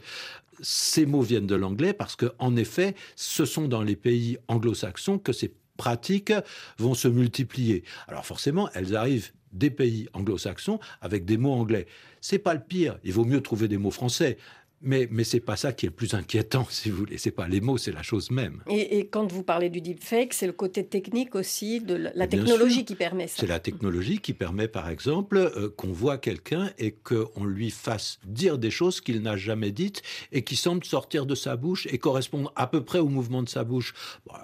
ces 0.61 1.05
mots 1.05 1.21
viennent 1.21 1.47
de 1.47 1.55
l'anglais 1.55 1.93
parce 1.93 2.15
que, 2.15 2.31
en 2.39 2.55
effet, 2.55 2.95
ce 3.15 3.45
sont 3.45 3.67
dans 3.67 3.81
les 3.81 3.95
pays 3.95 4.37
anglo-saxons 4.47 5.19
que 5.19 5.33
ces 5.33 5.53
pratiques 5.77 6.33
vont 6.77 6.93
se 6.93 7.07
multiplier. 7.07 7.83
Alors 8.07 8.25
forcément, 8.25 8.69
elles 8.73 8.95
arrivent 8.95 9.31
des 9.51 9.69
pays 9.69 10.07
anglo-saxons 10.13 10.79
avec 11.01 11.25
des 11.25 11.37
mots 11.37 11.53
anglais. 11.53 11.87
C'est 12.21 12.39
pas 12.39 12.53
le 12.53 12.59
pire. 12.59 12.97
Il 13.03 13.13
vaut 13.13 13.25
mieux 13.25 13.41
trouver 13.41 13.67
des 13.67 13.77
mots 13.77 13.91
français. 13.91 14.37
Mais, 14.85 15.07
mais 15.09 15.23
ce 15.23 15.37
n'est 15.37 15.41
pas 15.41 15.55
ça 15.55 15.73
qui 15.73 15.87
est 15.87 15.89
le 15.89 15.95
plus 15.95 16.13
inquiétant, 16.13 16.67
si 16.69 16.91
vous 16.91 16.97
voulez. 16.97 17.17
Ce 17.17 17.27
n'est 17.27 17.33
pas 17.33 17.47
les 17.47 17.59
mots, 17.59 17.77
c'est 17.77 17.91
la 17.91 18.03
chose 18.03 18.29
même. 18.29 18.63
Et, 18.69 19.07
quand 19.07 19.31
vous 19.31 19.43
parlez 19.43 19.69
du 19.69 19.81
deepfake, 19.81 20.33
c'est 20.33 20.45
le 20.45 20.53
côté 20.53 20.85
technique 20.85 21.33
aussi, 21.35 21.81
de 21.81 21.95
la 22.13 22.27
technologie 22.27 22.85
qui 22.85 22.95
permet 22.95 23.27
ça. 23.27 23.37
C'est 23.39 23.47
la 23.47 23.59
technologie 23.59 24.19
qui 24.19 24.33
permet, 24.33 24.67
par 24.67 24.89
exemple, 24.89 25.37
euh, 25.37 25.69
qu'on 25.75 25.91
voit 25.91 26.19
quelqu'un 26.19 26.71
et 26.77 26.91
qu'on 26.91 27.45
lui 27.45 27.71
fasse 27.71 28.19
dire 28.25 28.59
des 28.59 28.69
choses 28.69 29.01
qu'il 29.01 29.21
n'a 29.23 29.35
jamais 29.35 29.71
dites 29.71 30.03
et 30.31 30.43
qui 30.43 30.55
semblent 30.55 30.85
sortir 30.85 31.25
de 31.25 31.33
sa 31.33 31.55
bouche 31.55 31.87
et 31.87 31.97
correspondre 31.97 32.53
à 32.55 32.67
peu 32.67 32.83
près 32.83 32.99
au 32.99 33.09
mouvement 33.09 33.41
de 33.41 33.49
sa 33.49 33.63
bouche. 33.63 33.93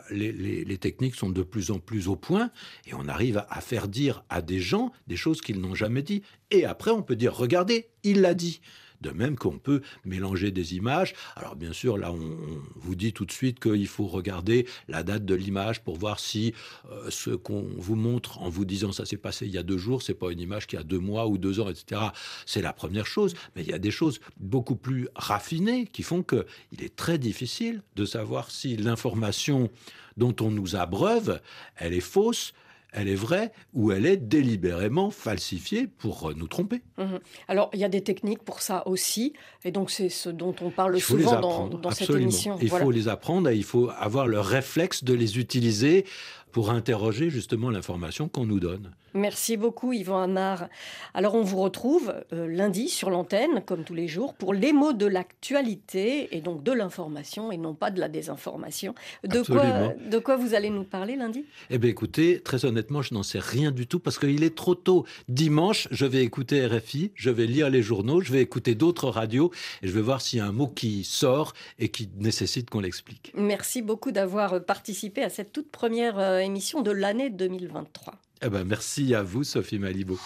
les, 0.10 0.32
les, 0.32 0.78
techniques 0.78 1.16
sont 1.16 1.30
de 1.30 1.44
plus 1.44 1.70
en 1.70 1.78
plus 1.78 2.08
au 2.08 2.16
point 2.16 2.50
et 2.88 2.96
on 2.96 3.08
arrive 3.08 3.46
à 3.48 3.62
faire 3.62 3.88
dire 3.88 4.24
à 4.30 4.42
des 4.42 4.60
gens 4.60 4.92
des 5.08 5.16
choses 5.16 5.42
qu'ils 5.42 5.62
n'ont 5.62 5.76
jamais 5.76 6.02
dit. 6.02 6.24
Et 6.50 6.66
après, 6.66 6.92
on 6.92 7.04
peut 7.04 7.16
dire, 7.16 7.36
regardez, 7.36 7.90
il 8.04 8.22
l'a 8.22 8.34
dit. 8.34 8.62
De 9.02 9.12
même 9.12 9.36
qu'on 9.36 9.58
peut 9.58 9.82
mélanger 10.06 10.52
des 10.52 10.76
images. 10.76 11.14
Alors 11.36 11.56
bien 11.56 11.74
sûr, 11.74 11.98
là, 11.98 12.12
on, 12.12 12.38
vous 12.76 12.96
dit 12.96 13.14
tout 13.14 13.26
de 13.26 13.32
suite 13.32 13.60
qu'il 13.60 13.88
faut 13.88 14.08
regarder 14.08 14.68
la 14.88 15.04
date 15.04 15.26
de 15.26 15.36
l'image 15.36 15.84
pour 15.84 15.98
voir 15.98 16.20
si 16.20 16.54
euh, 16.92 17.10
ce 17.10 17.32
qu'on 17.32 17.68
vous 17.78 17.96
montre 17.96 18.40
en 18.40 18.50
vous 18.50 18.66
disant 18.66 18.92
ça 18.92 19.06
s'est 19.06 19.18
passé 19.18 19.46
il 19.46 19.52
y 19.52 19.58
a 19.58 19.64
deux 19.64 19.78
jours, 19.78 20.02
c'est 20.02 20.14
pas 20.14 20.32
une 20.32 20.40
image 20.40 20.68
qui 20.68 20.78
a 20.78 20.84
deux 20.84 21.00
mois 21.00 21.28
ou 21.28 21.38
deux 21.38 21.60
ans, 21.60 21.70
etc. 21.70 22.02
C'est 22.46 22.62
la 22.62 22.74
première 22.74 23.06
chose. 23.06 23.34
Mais 23.56 23.64
il 23.64 23.70
y 23.70 23.74
a 23.74 23.80
des 23.80 23.92
choses 23.92 24.20
beaucoup 24.38 24.76
plus 24.76 25.08
raffinées 25.16 25.86
qui 25.86 26.04
font 26.04 26.24
qu'il 26.24 26.46
est 26.80 26.96
très 26.96 27.18
difficile 27.18 27.82
de 27.96 28.06
savoir 28.06 28.52
si 28.52 28.78
l'information 28.78 29.70
dont 30.18 30.36
on 30.42 30.52
nous 30.52 30.76
abreuve, 30.76 31.40
elle 31.78 31.94
est 31.94 32.00
fausse, 32.02 32.54
elle 32.92 33.08
est 33.08 33.16
vraie 33.16 33.52
ou 33.74 33.92
elle 33.92 34.06
est 34.06 34.18
délibérément 34.18 35.12
falsifiée 35.12 35.88
pour 35.88 36.30
euh, 36.30 36.34
nous 36.36 36.48
tromper. 36.48 36.82
Mhm. 36.98 37.20
Alors, 37.48 37.70
il 37.74 37.80
y 37.80 37.84
a 37.84 37.90
des 37.90 38.02
techniques 38.02 38.44
pour 38.44 38.62
ça 38.62 38.88
aussi, 38.88 39.34
et 39.64 39.72
donc 39.72 39.92
c'est 39.92 40.10
ce 40.10 40.30
dont 40.30 40.56
on 40.62 40.70
parle 40.70 41.00
souvent 41.00 41.40
dans, 41.70 41.92
cette 41.92 42.10
émission. 42.10 42.58
Il 42.62 42.70
faut 42.70 42.92
les 42.92 43.08
apprendre 43.08 43.50
et 43.50 43.56
il 43.56 43.64
faut 43.64 43.90
avoir 43.98 44.28
le 44.28 44.40
réflexe 44.40 45.04
de 45.04 45.14
les 45.14 45.40
utiliser 45.40 46.06
pour 46.52 46.70
interroger 46.70 47.30
justement 47.30 47.70
l'information 47.70 48.28
qu'on 48.28 48.46
nous 48.46 48.60
donne. 48.60 48.92
Merci 49.14 49.58
beaucoup 49.58 49.92
Yvan 49.92 50.22
Amar. 50.22 50.70
Alors 51.14 51.36
on 51.36 51.42
vous 51.42 51.58
retrouve 51.58 52.14
euh, 52.32 52.48
lundi 52.48 52.88
sur 52.88 53.10
l'antenne, 53.10 53.62
comme 53.66 53.84
tous 53.84 53.94
les 53.94 54.08
jours, 54.08 54.34
pour 54.34 54.54
les 54.54 54.72
mots 54.72 54.94
de 54.94 55.06
l'actualité 55.06 56.36
et 56.36 56.42
donc 56.42 56.64
de 56.64 56.72
l'information 56.72 57.52
et 57.52 57.58
non 57.58 57.74
pas 57.74 57.92
de 57.92 58.00
la 58.00 58.08
désinformation. 58.08 58.96
De 59.26 59.42
quoi, 59.42 59.94
de 60.10 60.18
quoi 60.18 60.38
vous 60.38 60.54
allez 60.54 60.70
nous 60.70 60.86
parler 60.86 61.18
lundi? 61.18 61.44
Eh 61.70 61.78
bien 61.78 61.90
écoutez, 61.90 62.40
très 62.40 62.64
honnêtement, 62.64 63.02
je 63.02 63.14
n'en 63.14 63.24
sais 63.24 63.40
rien 63.40 63.72
du 63.72 63.86
tout 63.86 64.00
parce 64.00 64.18
qu'il 64.18 64.44
est 64.44 64.56
trop 64.56 64.76
tôt. 64.76 65.06
Dimanche, 65.28 65.90
je 65.92 66.06
vais 66.06 66.24
écouter 66.24 66.66
RFI, 66.66 67.12
je 67.16 67.30
vais 67.30 67.48
lire 67.48 67.70
les 67.70 67.82
journaux, 67.82 68.22
je 68.22 68.32
vais 68.32 68.42
écouter 68.42 68.76
d'autres 68.76 69.10
radios 69.10 69.52
et 69.82 69.88
je 69.88 69.94
vais 69.94 70.02
voir 70.02 70.22
s'il 70.22 70.40
y 70.40 70.42
a 70.42 70.46
un 70.46 70.54
mot 70.54 70.68
qui 70.68 71.04
sort 71.04 71.54
et 71.80 71.90
qui 71.90 72.10
nécessite 72.18 72.70
qu'on 72.70 72.80
l'explique. 72.80 73.34
Merci 73.36 73.82
beaucoup 73.82 74.12
d'avoir 74.12 74.64
participé 74.64 75.22
à 75.22 75.30
cette 75.30 75.52
toute 75.52 75.70
première 75.70 76.18
euh, 76.18 76.41
émission 76.44 76.82
de 76.82 76.92
l'année 76.92 77.30
2023. 77.30 78.16
Eh 78.44 78.50
ben, 78.50 78.64
merci 78.64 79.14
à 79.14 79.24
vous, 79.24 79.44
Sophie 79.44 79.80
Malibo. 79.80 80.20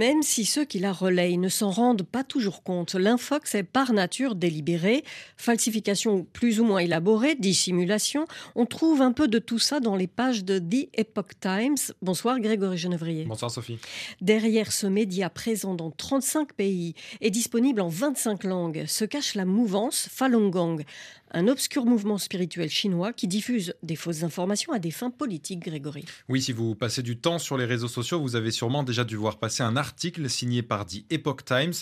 Même 0.00 0.22
si 0.22 0.46
ceux 0.46 0.64
qui 0.64 0.78
la 0.78 0.94
relayent 0.94 1.36
ne 1.36 1.50
s'en 1.50 1.70
rendent 1.70 2.04
pas 2.04 2.24
toujours 2.24 2.62
compte, 2.62 2.94
l'infox 2.94 3.54
est 3.54 3.62
par 3.62 3.92
nature 3.92 4.34
délibéré, 4.34 5.04
falsification 5.36 6.26
plus 6.32 6.58
ou 6.58 6.64
moins 6.64 6.78
élaborée, 6.78 7.34
dissimulation. 7.34 8.24
On 8.54 8.64
trouve 8.64 9.02
un 9.02 9.12
peu 9.12 9.28
de 9.28 9.38
tout 9.38 9.58
ça 9.58 9.78
dans 9.78 9.96
les 9.96 10.06
pages 10.06 10.42
de 10.42 10.58
The 10.58 10.88
Epoch 10.94 11.38
Times. 11.38 11.76
Bonsoir 12.00 12.40
Grégory 12.40 12.78
Genevrier. 12.78 13.26
Bonsoir 13.26 13.50
Sophie. 13.50 13.78
Derrière 14.22 14.72
ce 14.72 14.86
média 14.86 15.28
présent 15.28 15.74
dans 15.74 15.90
35 15.90 16.54
pays 16.54 16.94
et 17.20 17.28
disponible 17.28 17.82
en 17.82 17.88
25 17.88 18.44
langues 18.44 18.86
se 18.86 19.04
cache 19.04 19.34
la 19.34 19.44
mouvance 19.44 20.08
Falun 20.10 20.48
Gong, 20.48 20.82
un 21.32 21.48
obscur 21.48 21.86
mouvement 21.86 22.18
spirituel 22.18 22.68
chinois 22.68 23.12
qui 23.12 23.28
diffuse 23.28 23.74
des 23.82 23.96
fausses 23.96 24.22
informations 24.22 24.72
à 24.72 24.78
des 24.78 24.90
fins 24.90 25.10
politiques, 25.10 25.60
Grégory. 25.60 26.04
Oui, 26.28 26.42
si 26.42 26.52
vous 26.52 26.74
passez 26.74 27.02
du 27.02 27.16
temps 27.16 27.38
sur 27.38 27.56
les 27.56 27.64
réseaux 27.64 27.88
sociaux, 27.88 28.20
vous 28.20 28.36
avez 28.36 28.50
sûrement 28.50 28.82
déjà 28.82 29.04
dû 29.04 29.16
voir 29.16 29.38
passer 29.38 29.62
un 29.62 29.76
article 29.76 30.28
signé 30.28 30.62
par 30.62 30.86
The 30.86 31.04
Epoch 31.10 31.44
Times. 31.44 31.74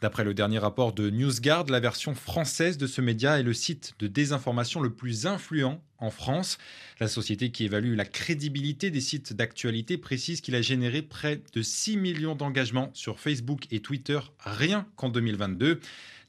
D'après 0.00 0.24
le 0.24 0.34
dernier 0.34 0.58
rapport 0.58 0.92
de 0.92 1.10
NewsGuard, 1.10 1.66
la 1.68 1.80
version 1.80 2.14
française 2.14 2.78
de 2.78 2.86
ce 2.86 3.00
média 3.00 3.38
est 3.38 3.42
le 3.42 3.54
site 3.54 3.94
de 3.98 4.06
désinformation 4.06 4.80
le 4.80 4.90
plus 4.90 5.26
influent 5.26 5.80
en 5.98 6.10
France. 6.10 6.58
La 7.00 7.08
société 7.08 7.50
qui 7.50 7.64
évalue 7.64 7.94
la 7.96 8.04
crédibilité 8.04 8.90
des 8.90 9.00
sites 9.00 9.32
d'actualité 9.32 9.98
précise 9.98 10.40
qu'il 10.40 10.54
a 10.54 10.62
généré 10.62 11.02
près 11.02 11.40
de 11.52 11.62
6 11.62 11.96
millions 11.96 12.34
d'engagements 12.34 12.90
sur 12.94 13.20
Facebook 13.20 13.66
et 13.70 13.80
Twitter 13.80 14.20
rien 14.38 14.86
qu'en 14.96 15.08
2022. 15.08 15.80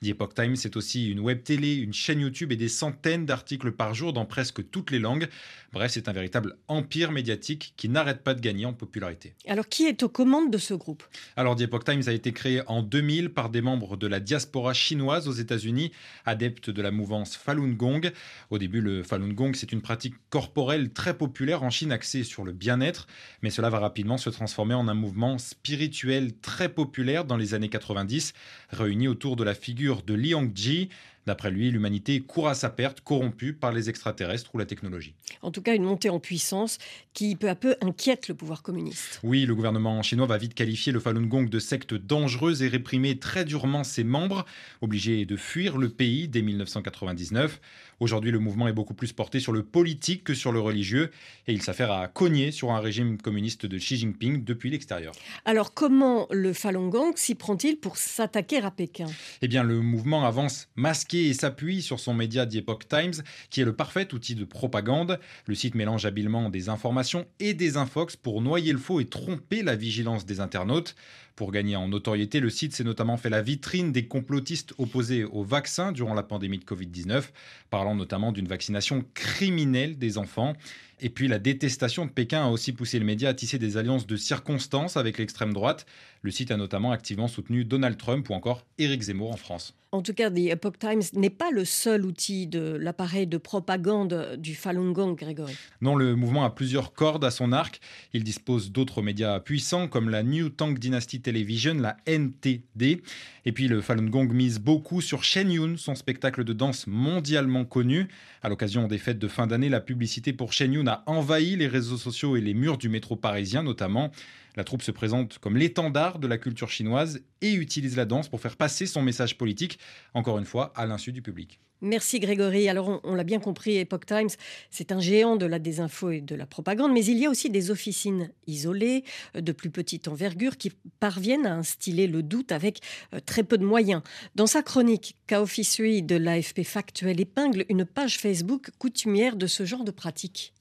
The 0.03 0.10
Epoch 0.10 0.36
Times, 0.36 0.55
c'est 0.55 0.75
aussi 0.75 1.10
une 1.10 1.19
web 1.19 1.41
télé, 1.43 1.74
une 1.74 1.93
chaîne 1.93 2.19
YouTube 2.19 2.51
et 2.51 2.55
des 2.55 2.67
centaines 2.67 3.25
d'articles 3.25 3.72
par 3.72 3.93
jour 3.95 4.13
dans 4.13 4.25
presque 4.25 4.69
toutes 4.69 4.91
les 4.91 5.00
langues. 5.00 5.27
Bref, 5.74 5.91
c'est 5.91 6.07
un 6.07 6.13
véritable 6.13 6.57
empire 6.67 7.12
médiatique 7.12 7.74
qui 7.75 7.89
n'arrête 7.89 8.22
pas 8.22 8.34
de 8.34 8.39
gagner 8.39 8.65
en 8.65 8.74
popularité. 8.74 9.34
Alors, 9.48 9.67
qui 9.67 9.86
est 9.86 10.03
aux 10.03 10.10
commandes 10.10 10.51
de 10.51 10.57
ce 10.57 10.74
groupe? 10.74 11.03
Alors, 11.36 11.55
The 11.55 11.62
Epoch 11.62 11.86
Times 11.86 12.03
a 12.05 12.12
été 12.12 12.34
créé 12.34 12.62
en 12.67 12.84
2000 12.84 13.29
par 13.29 13.50
des 13.50 13.62
membres 13.62 13.98
de 13.98 14.05
la 14.05 14.19
diaspora 14.19 14.74
chinoise 14.74 15.27
aux 15.27 15.34
États-Unis, 15.34 15.91
adeptes 16.25 16.69
de 16.69 16.81
la 16.81 16.91
mouvance 16.91 17.36
Falun 17.36 17.69
Gong. 17.69 18.12
Au 18.51 18.57
début, 18.57 18.81
le 18.81 19.01
Falun 19.01 19.34
Gong, 19.34 19.54
c'est 19.55 19.71
une 19.71 19.81
pratique 19.81 20.15
corporelle 20.29 20.91
très 20.91 21.17
populaire 21.17 21.63
en 21.63 21.69
Chine 21.69 21.91
axée 21.91 22.24
sur 22.24 22.43
le 22.43 22.51
bien-être, 22.51 23.07
mais 23.41 23.50
cela 23.50 23.69
va 23.69 23.79
rapidement 23.79 24.17
se 24.17 24.29
transformer 24.29 24.74
en 24.74 24.88
un 24.88 24.93
mouvement 24.93 25.38
spirituel 25.38 26.38
très 26.39 26.69
populaire 26.69 27.25
dans 27.25 27.38
les 27.38 27.53
années 27.53 27.69
90, 27.69 28.33
réuni 28.69 29.07
autour 29.07 29.35
de 29.35 29.43
la 29.43 29.55
figure 29.55 30.03
de 30.03 30.13
Liang 30.13 30.51
Ji, 30.53 30.89
D'après 31.25 31.50
lui, 31.50 31.71
l'humanité 31.71 32.21
court 32.21 32.50
à 32.50 32.53
sa 32.53 32.69
perte, 32.69 33.01
corrompue 33.01 33.53
par 33.53 33.71
les 33.71 33.89
extraterrestres 33.89 34.53
ou 34.53 34.59
la 34.59 34.65
technologie. 34.65 35.15
En 35.41 35.50
tout 35.50 35.62
cas, 35.62 35.74
une 35.74 35.83
montée 35.83 36.09
en 36.09 36.19
puissance 36.19 36.77
qui 37.13 37.35
peu 37.35 37.50
à 37.50 37.55
peu 37.55 37.75
inquiète 37.81 38.27
le 38.27 38.35
pouvoir 38.35 38.62
communiste. 38.62 39.19
Oui, 39.24 39.45
le 39.45 39.55
gouvernement 39.55 40.03
chinois 40.03 40.27
va 40.27 40.38
vite 40.38 40.53
qualifier 40.53 40.91
le 40.91 41.00
Falun 41.00 41.25
Gong 41.25 41.45
de 41.45 41.59
secte 41.59 41.95
dangereuse 41.95 42.62
et 42.62 42.67
réprimer 42.67 43.17
très 43.17 43.43
durement 43.43 43.83
ses 43.83 44.03
membres, 44.03 44.45
obligés 44.81 45.25
de 45.25 45.35
fuir 45.35 45.77
le 45.77 45.89
pays 45.89 46.27
dès 46.27 46.43
1999. 46.43 47.59
Aujourd'hui, 48.00 48.32
le 48.32 48.40
mouvement 48.40 48.68
est 48.68 48.74
beaucoup 48.74 48.94
plus 48.94 49.14
porté 49.14 49.40
sur 49.40 49.54
le 49.54 49.64
politique 49.64 50.24
que 50.24 50.34
sur 50.34 50.52
le 50.52 50.60
religieux 50.60 51.12
et 51.48 51.54
il 51.54 51.62
s'affaire 51.62 51.92
à 51.92 52.08
cogner 52.08 52.52
sur 52.52 52.72
un 52.72 52.80
régime 52.80 53.18
communiste 53.18 53.66
de 53.66 53.78
Xi 53.78 53.98
Jinping 53.98 54.44
depuis 54.44 54.70
l'extérieur. 54.70 55.14
Alors, 55.46 55.74
comment 55.74 56.28
le 56.30 56.54
Falun 56.54 56.90
Gong 56.90 57.14
s'y 57.16 57.36
prend-il 57.36 57.78
pour 57.78 57.98
s'attaquer 57.98 58.58
à 58.58 58.72
Pékin? 58.72 59.08
Eh 59.42 59.48
bien, 59.48 59.64
le 59.64 59.80
mouvement 59.82 60.25
avance 60.25 60.68
masqué 60.75 61.28
et 61.28 61.34
s'appuie 61.34 61.82
sur 61.82 62.00
son 62.00 62.14
média 62.14 62.46
The 62.46 62.56
Epoch 62.56 62.88
Times, 62.88 63.24
qui 63.50 63.62
est 63.62 63.66
le 63.66 63.75
parfait 63.75 64.14
outil 64.14 64.36
de 64.36 64.44
propagande. 64.44 65.20
Le 65.46 65.56
site 65.56 65.75
mélange 65.75 66.06
habilement 66.06 66.50
des 66.50 66.70
informations 66.70 67.25
et 67.40 67.54
des 67.54 67.78
infox 67.78 68.16
pour 68.16 68.42
noyer 68.42 68.74
le 68.74 68.80
faux 68.80 69.00
et 69.00 69.06
tromper 69.06 69.64
la 69.64 69.75
vigilance 69.75 70.25
des 70.25 70.40
internautes. 70.40 70.96
Pour 71.36 71.51
gagner 71.51 71.75
en 71.75 71.89
notoriété, 71.89 72.39
le 72.39 72.50
site 72.50 72.74
s'est 72.74 72.86
notamment 72.86 73.18
fait 73.18 73.30
la 73.30 73.42
vitrine 73.42 73.92
des 73.92 74.08
complotistes 74.08 74.74
opposés 74.77 75.25
au 75.25 75.44
vaccin 75.44 75.92
durant 75.92 76.13
la 76.13 76.24
pandémie 76.24 76.60
de 76.60 76.63
Covid-19, 76.63 77.25
parlant 77.70 77.94
notamment 77.94 78.32
d'une 78.32 78.48
vaccination 78.48 79.04
criminelle 79.13 79.98
des 79.98 80.18
enfants. 80.18 80.54
Et 81.02 81.10
puis 81.10 81.28
la 81.28 81.40
détestation 81.40 82.06
de 82.06 82.12
Pékin 82.12 82.46
a 82.46 82.50
aussi 82.50 82.72
poussé 82.72 83.00
le 83.00 83.06
média 83.06 83.30
à 83.30 83.34
tisser 83.34 83.60
des 83.60 83.78
alliances 83.78 84.08
de 84.08 84.16
circonstances 84.16 84.98
avec 84.98 85.18
l'extrême 85.18 85.54
droite. 85.54 85.86
Le 86.22 86.32
site 86.32 86.52
a 86.52 86.58
notamment 86.58 86.92
activement 86.92 87.28
soutenu 87.28 87.66
Donald 87.66 87.98
Trump 87.98 88.30
ou 88.30 88.34
encore 88.34 88.66
Éric 88.78 89.02
Zemmour 89.04 89.32
en 89.32 89.38
France. 89.38 89.75
En 89.96 90.02
tout 90.02 90.14
cas, 90.14 90.30
The 90.30 90.50
Epoch 90.50 90.78
Times 90.78 91.04
n'est 91.14 91.30
pas 91.30 91.52
le 91.52 91.64
seul 91.64 92.06
outil 92.06 92.48
de 92.48 92.75
l'appareil 92.82 93.28
de 93.28 93.38
propagande 93.38 94.36
du 94.38 94.54
Falun 94.54 94.92
Gong, 94.92 95.16
Grégory. 95.16 95.56
Non, 95.80 95.96
le 95.96 96.18
mouvement 96.18 96.44
a 96.44 96.50
plusieurs 96.50 96.92
cordes 96.92 97.24
à 97.24 97.32
son 97.32 97.54
arc. 97.54 97.80
Il 98.12 98.25
dispose 98.25 98.74
d'autres 98.74 99.02
médias 99.02 99.40
puissants 99.40 99.88
comme 99.88 100.10
la 100.10 100.22
New 100.22 100.50
Tang 100.50 100.78
Dynasty 100.78 101.22
Television, 101.22 101.75
la 101.75 101.96
NTD. 102.08 103.04
Et 103.46 103.52
puis 103.54 103.70
le 103.70 103.80
Falun 103.80 104.10
Gong 104.10 104.28
mise 104.34 104.60
beaucoup 104.60 105.00
sur 105.00 105.24
Shen 105.24 105.50
Yun, 105.50 105.78
son 105.78 105.96
spectacle 105.96 106.44
de 106.44 106.52
danse 106.52 106.88
mondialement 106.88 107.64
connu. 107.64 108.10
À 108.42 108.50
l'occasion 108.50 108.88
des 108.88 108.98
fêtes 108.98 109.20
de 109.20 109.30
fin 109.30 109.48
d'année, 109.48 109.70
la 109.70 109.80
publicité 109.80 110.34
pour 110.34 110.52
Shen 110.52 110.74
Yun 110.74 110.85
a 110.88 111.04
envahi 111.06 111.56
les 111.56 111.68
réseaux 111.68 111.98
sociaux 111.98 112.36
et 112.36 112.42
les 112.42 112.54
murs 112.54 112.77
du 112.77 112.89
métro 112.89 113.15
parisien 113.15 113.63
notamment. 113.63 114.12
La 114.56 114.63
troupe 114.63 114.82
se 114.82 114.92
présente 114.92 115.38
comme 115.39 115.58
l'étendard 115.58 116.20
de 116.20 116.27
la 116.27 116.38
culture 116.38 116.70
chinoise 116.70 117.22
et 117.42 117.54
utilise 117.54 117.98
la 117.98 118.06
danse 118.06 118.30
pour 118.30 118.39
faire 118.39 118.56
passer 118.56 118.86
son 118.86 119.01
message 119.01 119.38
politique, 119.38 119.80
encore 120.13 120.38
une 120.39 120.46
fois, 120.46 120.72
à 120.75 120.86
l'insu 120.86 121.12
du 121.12 121.22
public. 121.22 121.60
Merci 121.82 122.20
Grégory. 122.20 122.70
Alors 122.70 123.01
on, 123.03 123.15
l'a 123.15 123.24
bien 123.24 123.39
compris, 123.39 123.77
Epoch 123.77 124.05
Times, 124.05 124.29
c'est 124.70 124.91
un 124.91 125.00
géant 125.00 125.36
de 125.36 125.46
la 125.46 125.60
désinfo 125.60 126.12
et 126.12 126.22
de 126.22 126.36
la 126.36 126.46
propagande, 126.46 126.94
mais 126.94 127.03
il 127.05 127.17
y 127.17 127.25
a 127.25 127.29
aussi 127.29 127.50
des 127.50 127.72
officines 127.72 128.32
isolées, 128.48 129.03
euh, 129.36 129.41
de 129.41 129.51
plus 129.51 129.70
petite 129.70 130.08
envergure, 130.08 130.58
qui 130.58 130.72
parviennent 131.00 131.46
à 131.46 131.53
instiller 131.55 132.08
le 132.08 132.24
doute 132.24 132.51
avec 132.51 132.79
euh, 133.13 133.20
très 133.25 133.44
peu 133.44 133.58
de 133.58 133.65
moyens. 133.65 134.01
Dans 134.36 134.48
sa 134.48 134.63
chronique, 134.63 135.17
K-Office 135.27 135.65
de 135.79 136.15
l'AFP 136.15 136.63
Factuel 136.63 137.20
épingle 137.20 137.65
une 137.70 137.86
page 137.86 138.17
Facebook 138.17 138.70
coutumière 138.77 139.36
de 139.36 139.48
ce 139.48 139.65
genre 139.65 139.84
de 139.84 139.91
pratique. 139.91 140.53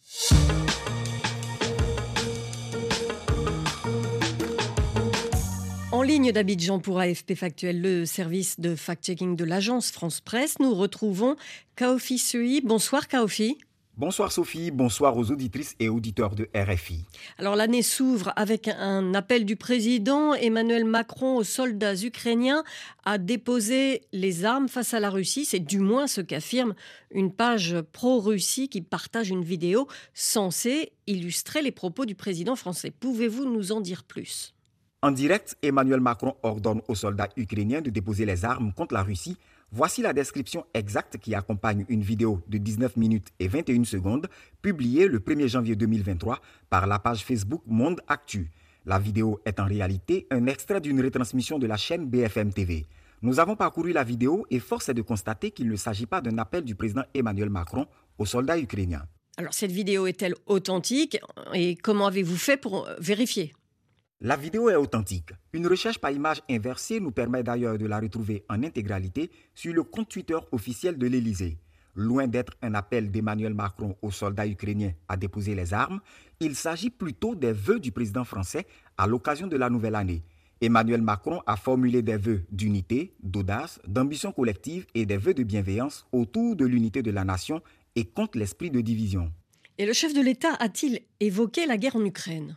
Ligne 6.15 6.31
d'Abidjan 6.31 6.79
pour 6.79 7.01
AFP 7.01 7.35
Factuel, 7.35 7.83
le 7.83 8.07
service 8.07 8.61
de 8.61 8.77
fact-checking 8.77 9.35
de 9.35 9.43
l'agence 9.43 9.91
France 9.91 10.21
Presse, 10.21 10.61
nous 10.61 10.73
retrouvons 10.73 11.35
Kaofi 11.75 12.19
Sui. 12.19 12.61
Bonsoir 12.61 13.09
Kaofi. 13.09 13.59
Bonsoir 13.97 14.31
Sophie, 14.31 14.71
bonsoir 14.71 15.17
aux 15.17 15.33
auditrices 15.33 15.75
et 15.81 15.89
auditeurs 15.89 16.37
de 16.37 16.49
RFI. 16.55 17.05
Alors 17.37 17.57
l'année 17.57 17.83
s'ouvre 17.83 18.33
avec 18.37 18.69
un 18.69 19.13
appel 19.13 19.45
du 19.45 19.57
président 19.57 20.35
Emmanuel 20.35 20.85
Macron 20.85 21.35
aux 21.35 21.43
soldats 21.43 21.97
ukrainiens 21.97 22.63
à 23.05 23.19
déposer 23.19 24.03
les 24.13 24.45
armes 24.45 24.69
face 24.69 24.95
à 24.95 25.01
la 25.01 25.11
Russie. 25.11 25.45
C'est 25.45 25.59
du 25.59 25.81
moins 25.81 26.07
ce 26.07 26.21
qu'affirme 26.21 26.77
une 27.11 27.33
page 27.33 27.75
pro-Russie 27.91 28.69
qui 28.69 28.83
partage 28.83 29.31
une 29.31 29.45
vidéo 29.45 29.89
censée 30.13 30.93
illustrer 31.09 31.61
les 31.61 31.73
propos 31.73 32.07
du 32.07 32.15
président 32.15 32.55
français. 32.55 32.93
Pouvez-vous 32.93 33.47
nous 33.47 33.73
en 33.73 33.81
dire 33.81 34.05
plus? 34.05 34.55
En 35.05 35.11
direct, 35.11 35.59
Emmanuel 35.61 36.01
Macron 36.01 36.35
ordonne 36.43 36.81
aux 36.89 36.95
soldats 36.95 37.29
ukrainiens 37.37 37.83
de 37.83 37.91
déposer 37.91 38.25
les 38.25 38.47
armes 38.47 38.73
contre 38.73 38.95
la 38.95 39.03
Russie. 39.03 39.37
Voici 39.71 40.01
la 40.01 40.15
description 40.15 40.65
exacte 40.73 41.19
qui 41.19 41.35
accompagne 41.35 41.85
une 41.91 42.01
vidéo 42.01 42.41
de 42.49 42.57
19 42.57 42.97
minutes 42.97 43.29
et 43.39 43.47
21 43.47 43.85
secondes 43.85 44.29
publiée 44.63 45.07
le 45.07 45.19
1er 45.19 45.49
janvier 45.49 45.77
2023 45.77 46.41
par 46.71 46.87
la 46.87 46.99
page 46.99 47.23
Facebook 47.23 47.61
Monde 47.67 48.01
Actu. 48.09 48.51
La 48.87 48.99
vidéo 48.99 49.43
est 49.45 49.61
en 49.61 49.67
réalité 49.67 50.27
un 50.31 50.47
extrait 50.47 50.81
d'une 50.81 51.03
retransmission 51.03 51.59
de 51.59 51.67
la 51.67 51.77
chaîne 51.77 52.07
BFM 52.07 52.55
TV. 52.55 52.87
Nous 53.21 53.41
avons 53.41 53.57
parcouru 53.57 53.93
la 53.93 54.05
vidéo 54.05 54.47
et 54.51 54.59
force 54.59 54.89
est 54.89 54.95
de 54.95 55.03
constater 55.03 55.51
qu'il 55.51 55.69
ne 55.69 55.77
s'agit 55.77 56.07
pas 56.07 56.23
d'un 56.23 56.39
appel 56.39 56.65
du 56.65 56.77
président 56.77 57.05
Emmanuel 57.13 57.51
Macron 57.51 57.87
aux 58.17 58.25
soldats 58.25 58.59
ukrainiens. 58.59 59.05
Alors 59.37 59.53
cette 59.53 59.73
vidéo 59.73 60.07
est-elle 60.07 60.35
authentique 60.47 61.19
et 61.53 61.77
comment 61.77 62.07
avez-vous 62.07 62.39
fait 62.39 62.57
pour 62.57 62.89
vérifier? 63.01 63.53
La 64.25 64.37
vidéo 64.37 64.71
est 64.71 64.77
authentique. 64.77 65.33
Une 65.53 65.67
recherche 65.67 65.99
par 65.99 66.11
image 66.11 66.41
inversée 66.49 66.99
nous 66.99 67.11
permet 67.11 67.43
d'ailleurs 67.43 67.77
de 67.77 67.85
la 67.85 68.01
retrouver 68.01 68.43
en 68.49 68.63
intégralité 68.63 69.31
sur 69.55 69.75
le 69.75 69.83
compte 69.83 70.09
Twitter 70.09 70.39
officiel 70.51 70.97
de 70.97 71.07
l'Élysée. 71.07 71.59
Loin 71.95 72.27
d'être 72.27 72.55
un 72.63 72.73
appel 72.73 73.11
d'Emmanuel 73.11 73.53
Macron 73.53 73.97
aux 74.01 74.11
soldats 74.11 74.47
ukrainiens 74.47 74.93
à 75.09 75.19
déposer 75.19 75.55
les 75.55 75.75
armes, 75.75 76.01
il 76.41 76.57
s'agit 76.57 76.89
plutôt 76.89 77.35
des 77.35 77.53
vœux 77.53 77.79
du 77.79 77.93
président 77.93 78.25
français 78.25 78.67
à 78.97 79.07
l'occasion 79.07 79.47
de 79.47 79.59
la 79.59 79.69
nouvelle 79.69 79.95
année. 79.95 80.25
Emmanuel 80.63 81.03
Macron 81.03 81.43
a 81.47 81.57
formulé 81.57 82.01
des 82.01 82.17
vœux 82.17 82.47
d'unité, 82.51 83.13
d'audace, 83.23 83.79
d'ambition 83.87 84.33
collective 84.33 84.87
et 84.95 85.05
des 85.05 85.19
vœux 85.19 85.35
de 85.35 85.43
bienveillance 85.43 86.07
autour 86.13 86.57
de 86.57 86.65
l'unité 86.65 87.03
de 87.03 87.11
la 87.11 87.25
nation 87.25 87.61
et 87.95 88.07
contre 88.07 88.39
l'esprit 88.39 88.71
de 88.71 88.81
division. 88.81 89.31
Et 89.77 89.85
le 89.85 89.93
chef 89.93 90.15
de 90.15 90.23
l'État 90.23 90.55
a-t-il 90.61 91.01
évoqué 91.21 91.67
la 91.67 91.77
guerre 91.77 91.97
en 91.97 92.05
Ukraine? 92.07 92.57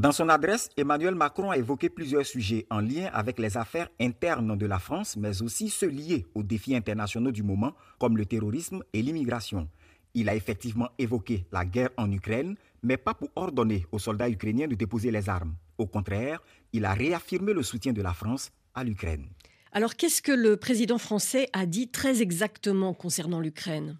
Dans 0.00 0.12
son 0.12 0.30
adresse, 0.30 0.70
Emmanuel 0.78 1.14
Macron 1.14 1.50
a 1.50 1.58
évoqué 1.58 1.90
plusieurs 1.90 2.24
sujets 2.24 2.66
en 2.70 2.80
lien 2.80 3.10
avec 3.12 3.38
les 3.38 3.58
affaires 3.58 3.90
internes 4.00 4.56
de 4.56 4.64
la 4.64 4.78
France, 4.78 5.16
mais 5.18 5.42
aussi 5.42 5.68
ceux 5.68 5.88
liés 5.88 6.26
aux 6.34 6.42
défis 6.42 6.74
internationaux 6.74 7.32
du 7.32 7.42
moment, 7.42 7.74
comme 7.98 8.16
le 8.16 8.24
terrorisme 8.24 8.82
et 8.94 9.02
l'immigration. 9.02 9.68
Il 10.14 10.30
a 10.30 10.34
effectivement 10.34 10.88
évoqué 10.98 11.44
la 11.52 11.66
guerre 11.66 11.90
en 11.98 12.10
Ukraine, 12.10 12.56
mais 12.82 12.96
pas 12.96 13.12
pour 13.12 13.28
ordonner 13.36 13.84
aux 13.92 13.98
soldats 13.98 14.30
ukrainiens 14.30 14.68
de 14.68 14.74
déposer 14.74 15.10
les 15.10 15.28
armes. 15.28 15.54
Au 15.76 15.86
contraire, 15.86 16.42
il 16.72 16.86
a 16.86 16.94
réaffirmé 16.94 17.52
le 17.52 17.62
soutien 17.62 17.92
de 17.92 18.00
la 18.00 18.14
France 18.14 18.50
à 18.74 18.84
l'Ukraine. 18.84 19.26
Alors 19.72 19.96
qu'est-ce 19.96 20.22
que 20.22 20.32
le 20.32 20.56
président 20.56 20.98
français 20.98 21.50
a 21.52 21.66
dit 21.66 21.88
très 21.88 22.22
exactement 22.22 22.94
concernant 22.94 23.38
l'Ukraine? 23.38 23.98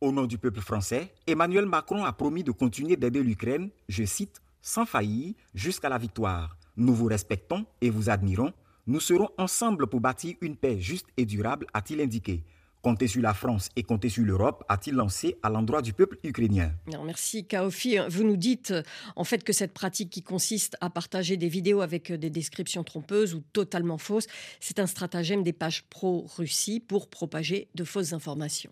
Au 0.00 0.10
nom 0.10 0.26
du 0.26 0.36
peuple 0.36 0.60
français, 0.60 1.12
Emmanuel 1.26 1.66
Macron 1.66 2.04
a 2.04 2.12
promis 2.12 2.42
de 2.42 2.50
continuer 2.50 2.96
d'aider 2.96 3.22
l'Ukraine, 3.22 3.70
je 3.88 4.04
cite, 4.04 4.42
sans 4.62 4.86
faillir 4.86 5.34
jusqu'à 5.54 5.88
la 5.88 5.98
victoire. 5.98 6.56
Nous 6.76 6.94
vous 6.94 7.06
respectons 7.06 7.66
et 7.80 7.90
vous 7.90 8.10
admirons. 8.10 8.52
Nous 8.86 9.00
serons 9.00 9.28
ensemble 9.36 9.86
pour 9.86 10.00
bâtir 10.00 10.36
une 10.40 10.56
paix 10.56 10.80
juste 10.80 11.08
et 11.16 11.26
durable, 11.26 11.66
a-t-il 11.74 12.00
indiqué. 12.00 12.44
Comptez 12.80 13.08
sur 13.08 13.20
la 13.20 13.34
France 13.34 13.70
et 13.74 13.82
comptez 13.82 14.08
sur 14.08 14.24
l'Europe, 14.24 14.64
a-t-il 14.68 14.94
lancé 14.94 15.36
à 15.42 15.50
l'endroit 15.50 15.82
du 15.82 15.92
peuple 15.92 16.16
ukrainien. 16.22 16.72
merci 17.04 17.44
Kaofi. 17.44 17.98
Vous 18.08 18.22
nous 18.22 18.36
dites 18.36 18.72
en 19.16 19.24
fait 19.24 19.42
que 19.42 19.52
cette 19.52 19.74
pratique 19.74 20.10
qui 20.10 20.22
consiste 20.22 20.76
à 20.80 20.88
partager 20.88 21.36
des 21.36 21.48
vidéos 21.48 21.80
avec 21.80 22.12
des 22.12 22.30
descriptions 22.30 22.84
trompeuses 22.84 23.34
ou 23.34 23.42
totalement 23.52 23.98
fausses, 23.98 24.28
c'est 24.60 24.78
un 24.78 24.86
stratagème 24.86 25.42
des 25.42 25.52
pages 25.52 25.82
pro-Russie 25.90 26.78
pour 26.78 27.10
propager 27.10 27.68
de 27.74 27.82
fausses 27.82 28.12
informations. 28.12 28.70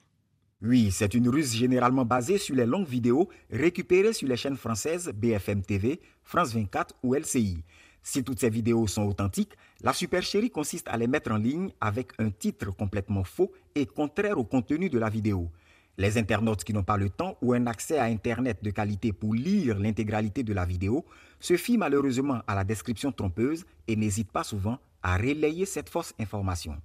Oui, 0.68 0.90
c'est 0.90 1.14
une 1.14 1.28
ruse 1.28 1.54
généralement 1.54 2.04
basée 2.04 2.38
sur 2.38 2.56
les 2.56 2.66
longues 2.66 2.88
vidéos 2.88 3.28
récupérées 3.52 4.12
sur 4.12 4.26
les 4.26 4.36
chaînes 4.36 4.56
françaises 4.56 5.12
BFM 5.14 5.62
TV, 5.62 6.00
France 6.24 6.54
24 6.54 6.92
ou 7.04 7.14
LCI. 7.14 7.62
Si 8.02 8.24
toutes 8.24 8.40
ces 8.40 8.50
vidéos 8.50 8.88
sont 8.88 9.04
authentiques, 9.04 9.52
la 9.82 9.92
supercherie 9.92 10.50
consiste 10.50 10.88
à 10.88 10.96
les 10.96 11.06
mettre 11.06 11.30
en 11.30 11.36
ligne 11.36 11.70
avec 11.80 12.10
un 12.18 12.30
titre 12.30 12.74
complètement 12.74 13.22
faux 13.22 13.52
et 13.76 13.86
contraire 13.86 14.38
au 14.38 14.44
contenu 14.44 14.90
de 14.90 14.98
la 14.98 15.08
vidéo. 15.08 15.52
Les 15.98 16.18
internautes 16.18 16.64
qui 16.64 16.72
n'ont 16.72 16.82
pas 16.82 16.96
le 16.96 17.10
temps 17.10 17.38
ou 17.42 17.52
un 17.52 17.68
accès 17.68 17.98
à 17.98 18.04
Internet 18.04 18.58
de 18.64 18.70
qualité 18.70 19.12
pour 19.12 19.34
lire 19.34 19.78
l'intégralité 19.78 20.42
de 20.42 20.52
la 20.52 20.64
vidéo 20.64 21.04
se 21.38 21.56
fient 21.56 21.78
malheureusement 21.78 22.40
à 22.48 22.56
la 22.56 22.64
description 22.64 23.12
trompeuse 23.12 23.64
et 23.86 23.94
n'hésitent 23.94 24.32
pas 24.32 24.42
souvent 24.42 24.80
à 25.00 25.16
relayer 25.16 25.64
cette 25.64 25.90
fausse 25.90 26.12
information. 26.18 26.76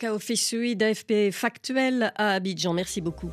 Kaofisui 0.00 0.76
d'AFP 0.76 1.30
Factuel 1.30 2.10
à 2.16 2.30
Abidjan. 2.32 2.72
Merci 2.72 3.02
beaucoup. 3.02 3.30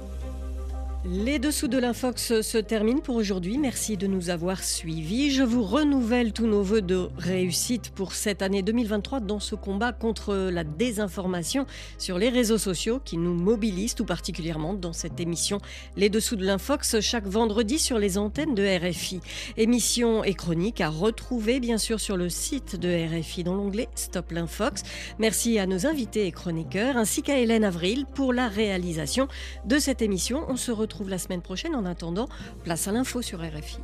Les 1.10 1.40
dessous 1.40 1.70
de 1.70 1.78
l'Infox 1.78 2.42
se 2.42 2.58
terminent 2.58 3.00
pour 3.00 3.16
aujourd'hui. 3.16 3.58
Merci 3.58 3.96
de 3.96 4.08
nous 4.08 4.30
avoir 4.30 4.62
suivis. 4.62 5.32
Je 5.32 5.42
vous 5.42 5.64
renouvelle 5.64 6.34
tous 6.34 6.48
nos 6.48 6.62
voeux 6.62 6.82
de 6.82 7.08
réussite 7.18 7.92
pour 7.92 8.12
cette 8.12 8.42
année 8.42 8.62
2023 8.62 9.22
dans 9.22 9.40
ce 9.40 9.56
combat 9.56 9.94
contre 9.94 10.36
la 10.36 10.66
désinformation 10.66 11.66
sur 11.98 12.18
les 12.18 12.28
réseaux 12.28 12.58
sociaux 12.58 13.00
qui 13.06 13.16
nous 13.16 13.34
mobilisent 13.34 13.96
tout 13.96 14.04
particulièrement 14.04 14.74
dans 14.74 14.92
cette 14.92 15.22
émission 15.22 15.60
Les 15.96 16.10
dessous 16.10 16.36
de 16.36 16.46
l'Infox 16.46 17.00
chaque 17.00 17.26
vendredi 17.26 17.80
sur 17.80 18.00
les 18.00 18.18
antennes 18.18 18.54
de 18.54 18.64
RFI. 18.64 19.22
Émission 19.56 20.26
et 20.26 20.34
chronique 20.34 20.82
à 20.82 20.90
retrouver 20.90 21.62
bien 21.62 21.78
sûr 21.78 22.02
sur 22.02 22.18
le 22.18 22.28
site 22.28 22.76
de 22.76 22.90
RFI 22.90 23.46
dans 23.46 23.56
l'onglet 23.56 23.88
Stop 23.96 24.32
l'Infox. 24.32 24.84
Merci 25.20 25.58
à 25.58 25.68
nos 25.68 25.88
invités 25.88 26.28
et 26.28 26.34
chroniqueurs 26.34 26.98
ainsi 26.98 27.22
qu'à 27.22 27.40
Hélène 27.40 27.64
Avril 27.64 28.06
pour 28.14 28.34
la 28.34 28.50
réalisation 28.50 29.30
de 29.64 29.80
cette 29.80 30.02
émission. 30.02 30.44
On 30.50 30.58
se 30.58 30.72
la 31.06 31.18
semaine 31.18 31.42
prochaine. 31.42 31.76
En 31.76 31.86
attendant, 31.86 32.28
place 32.64 32.88
à 32.88 32.92
l'info 32.92 33.22
sur 33.22 33.40
RFI. 33.40 33.80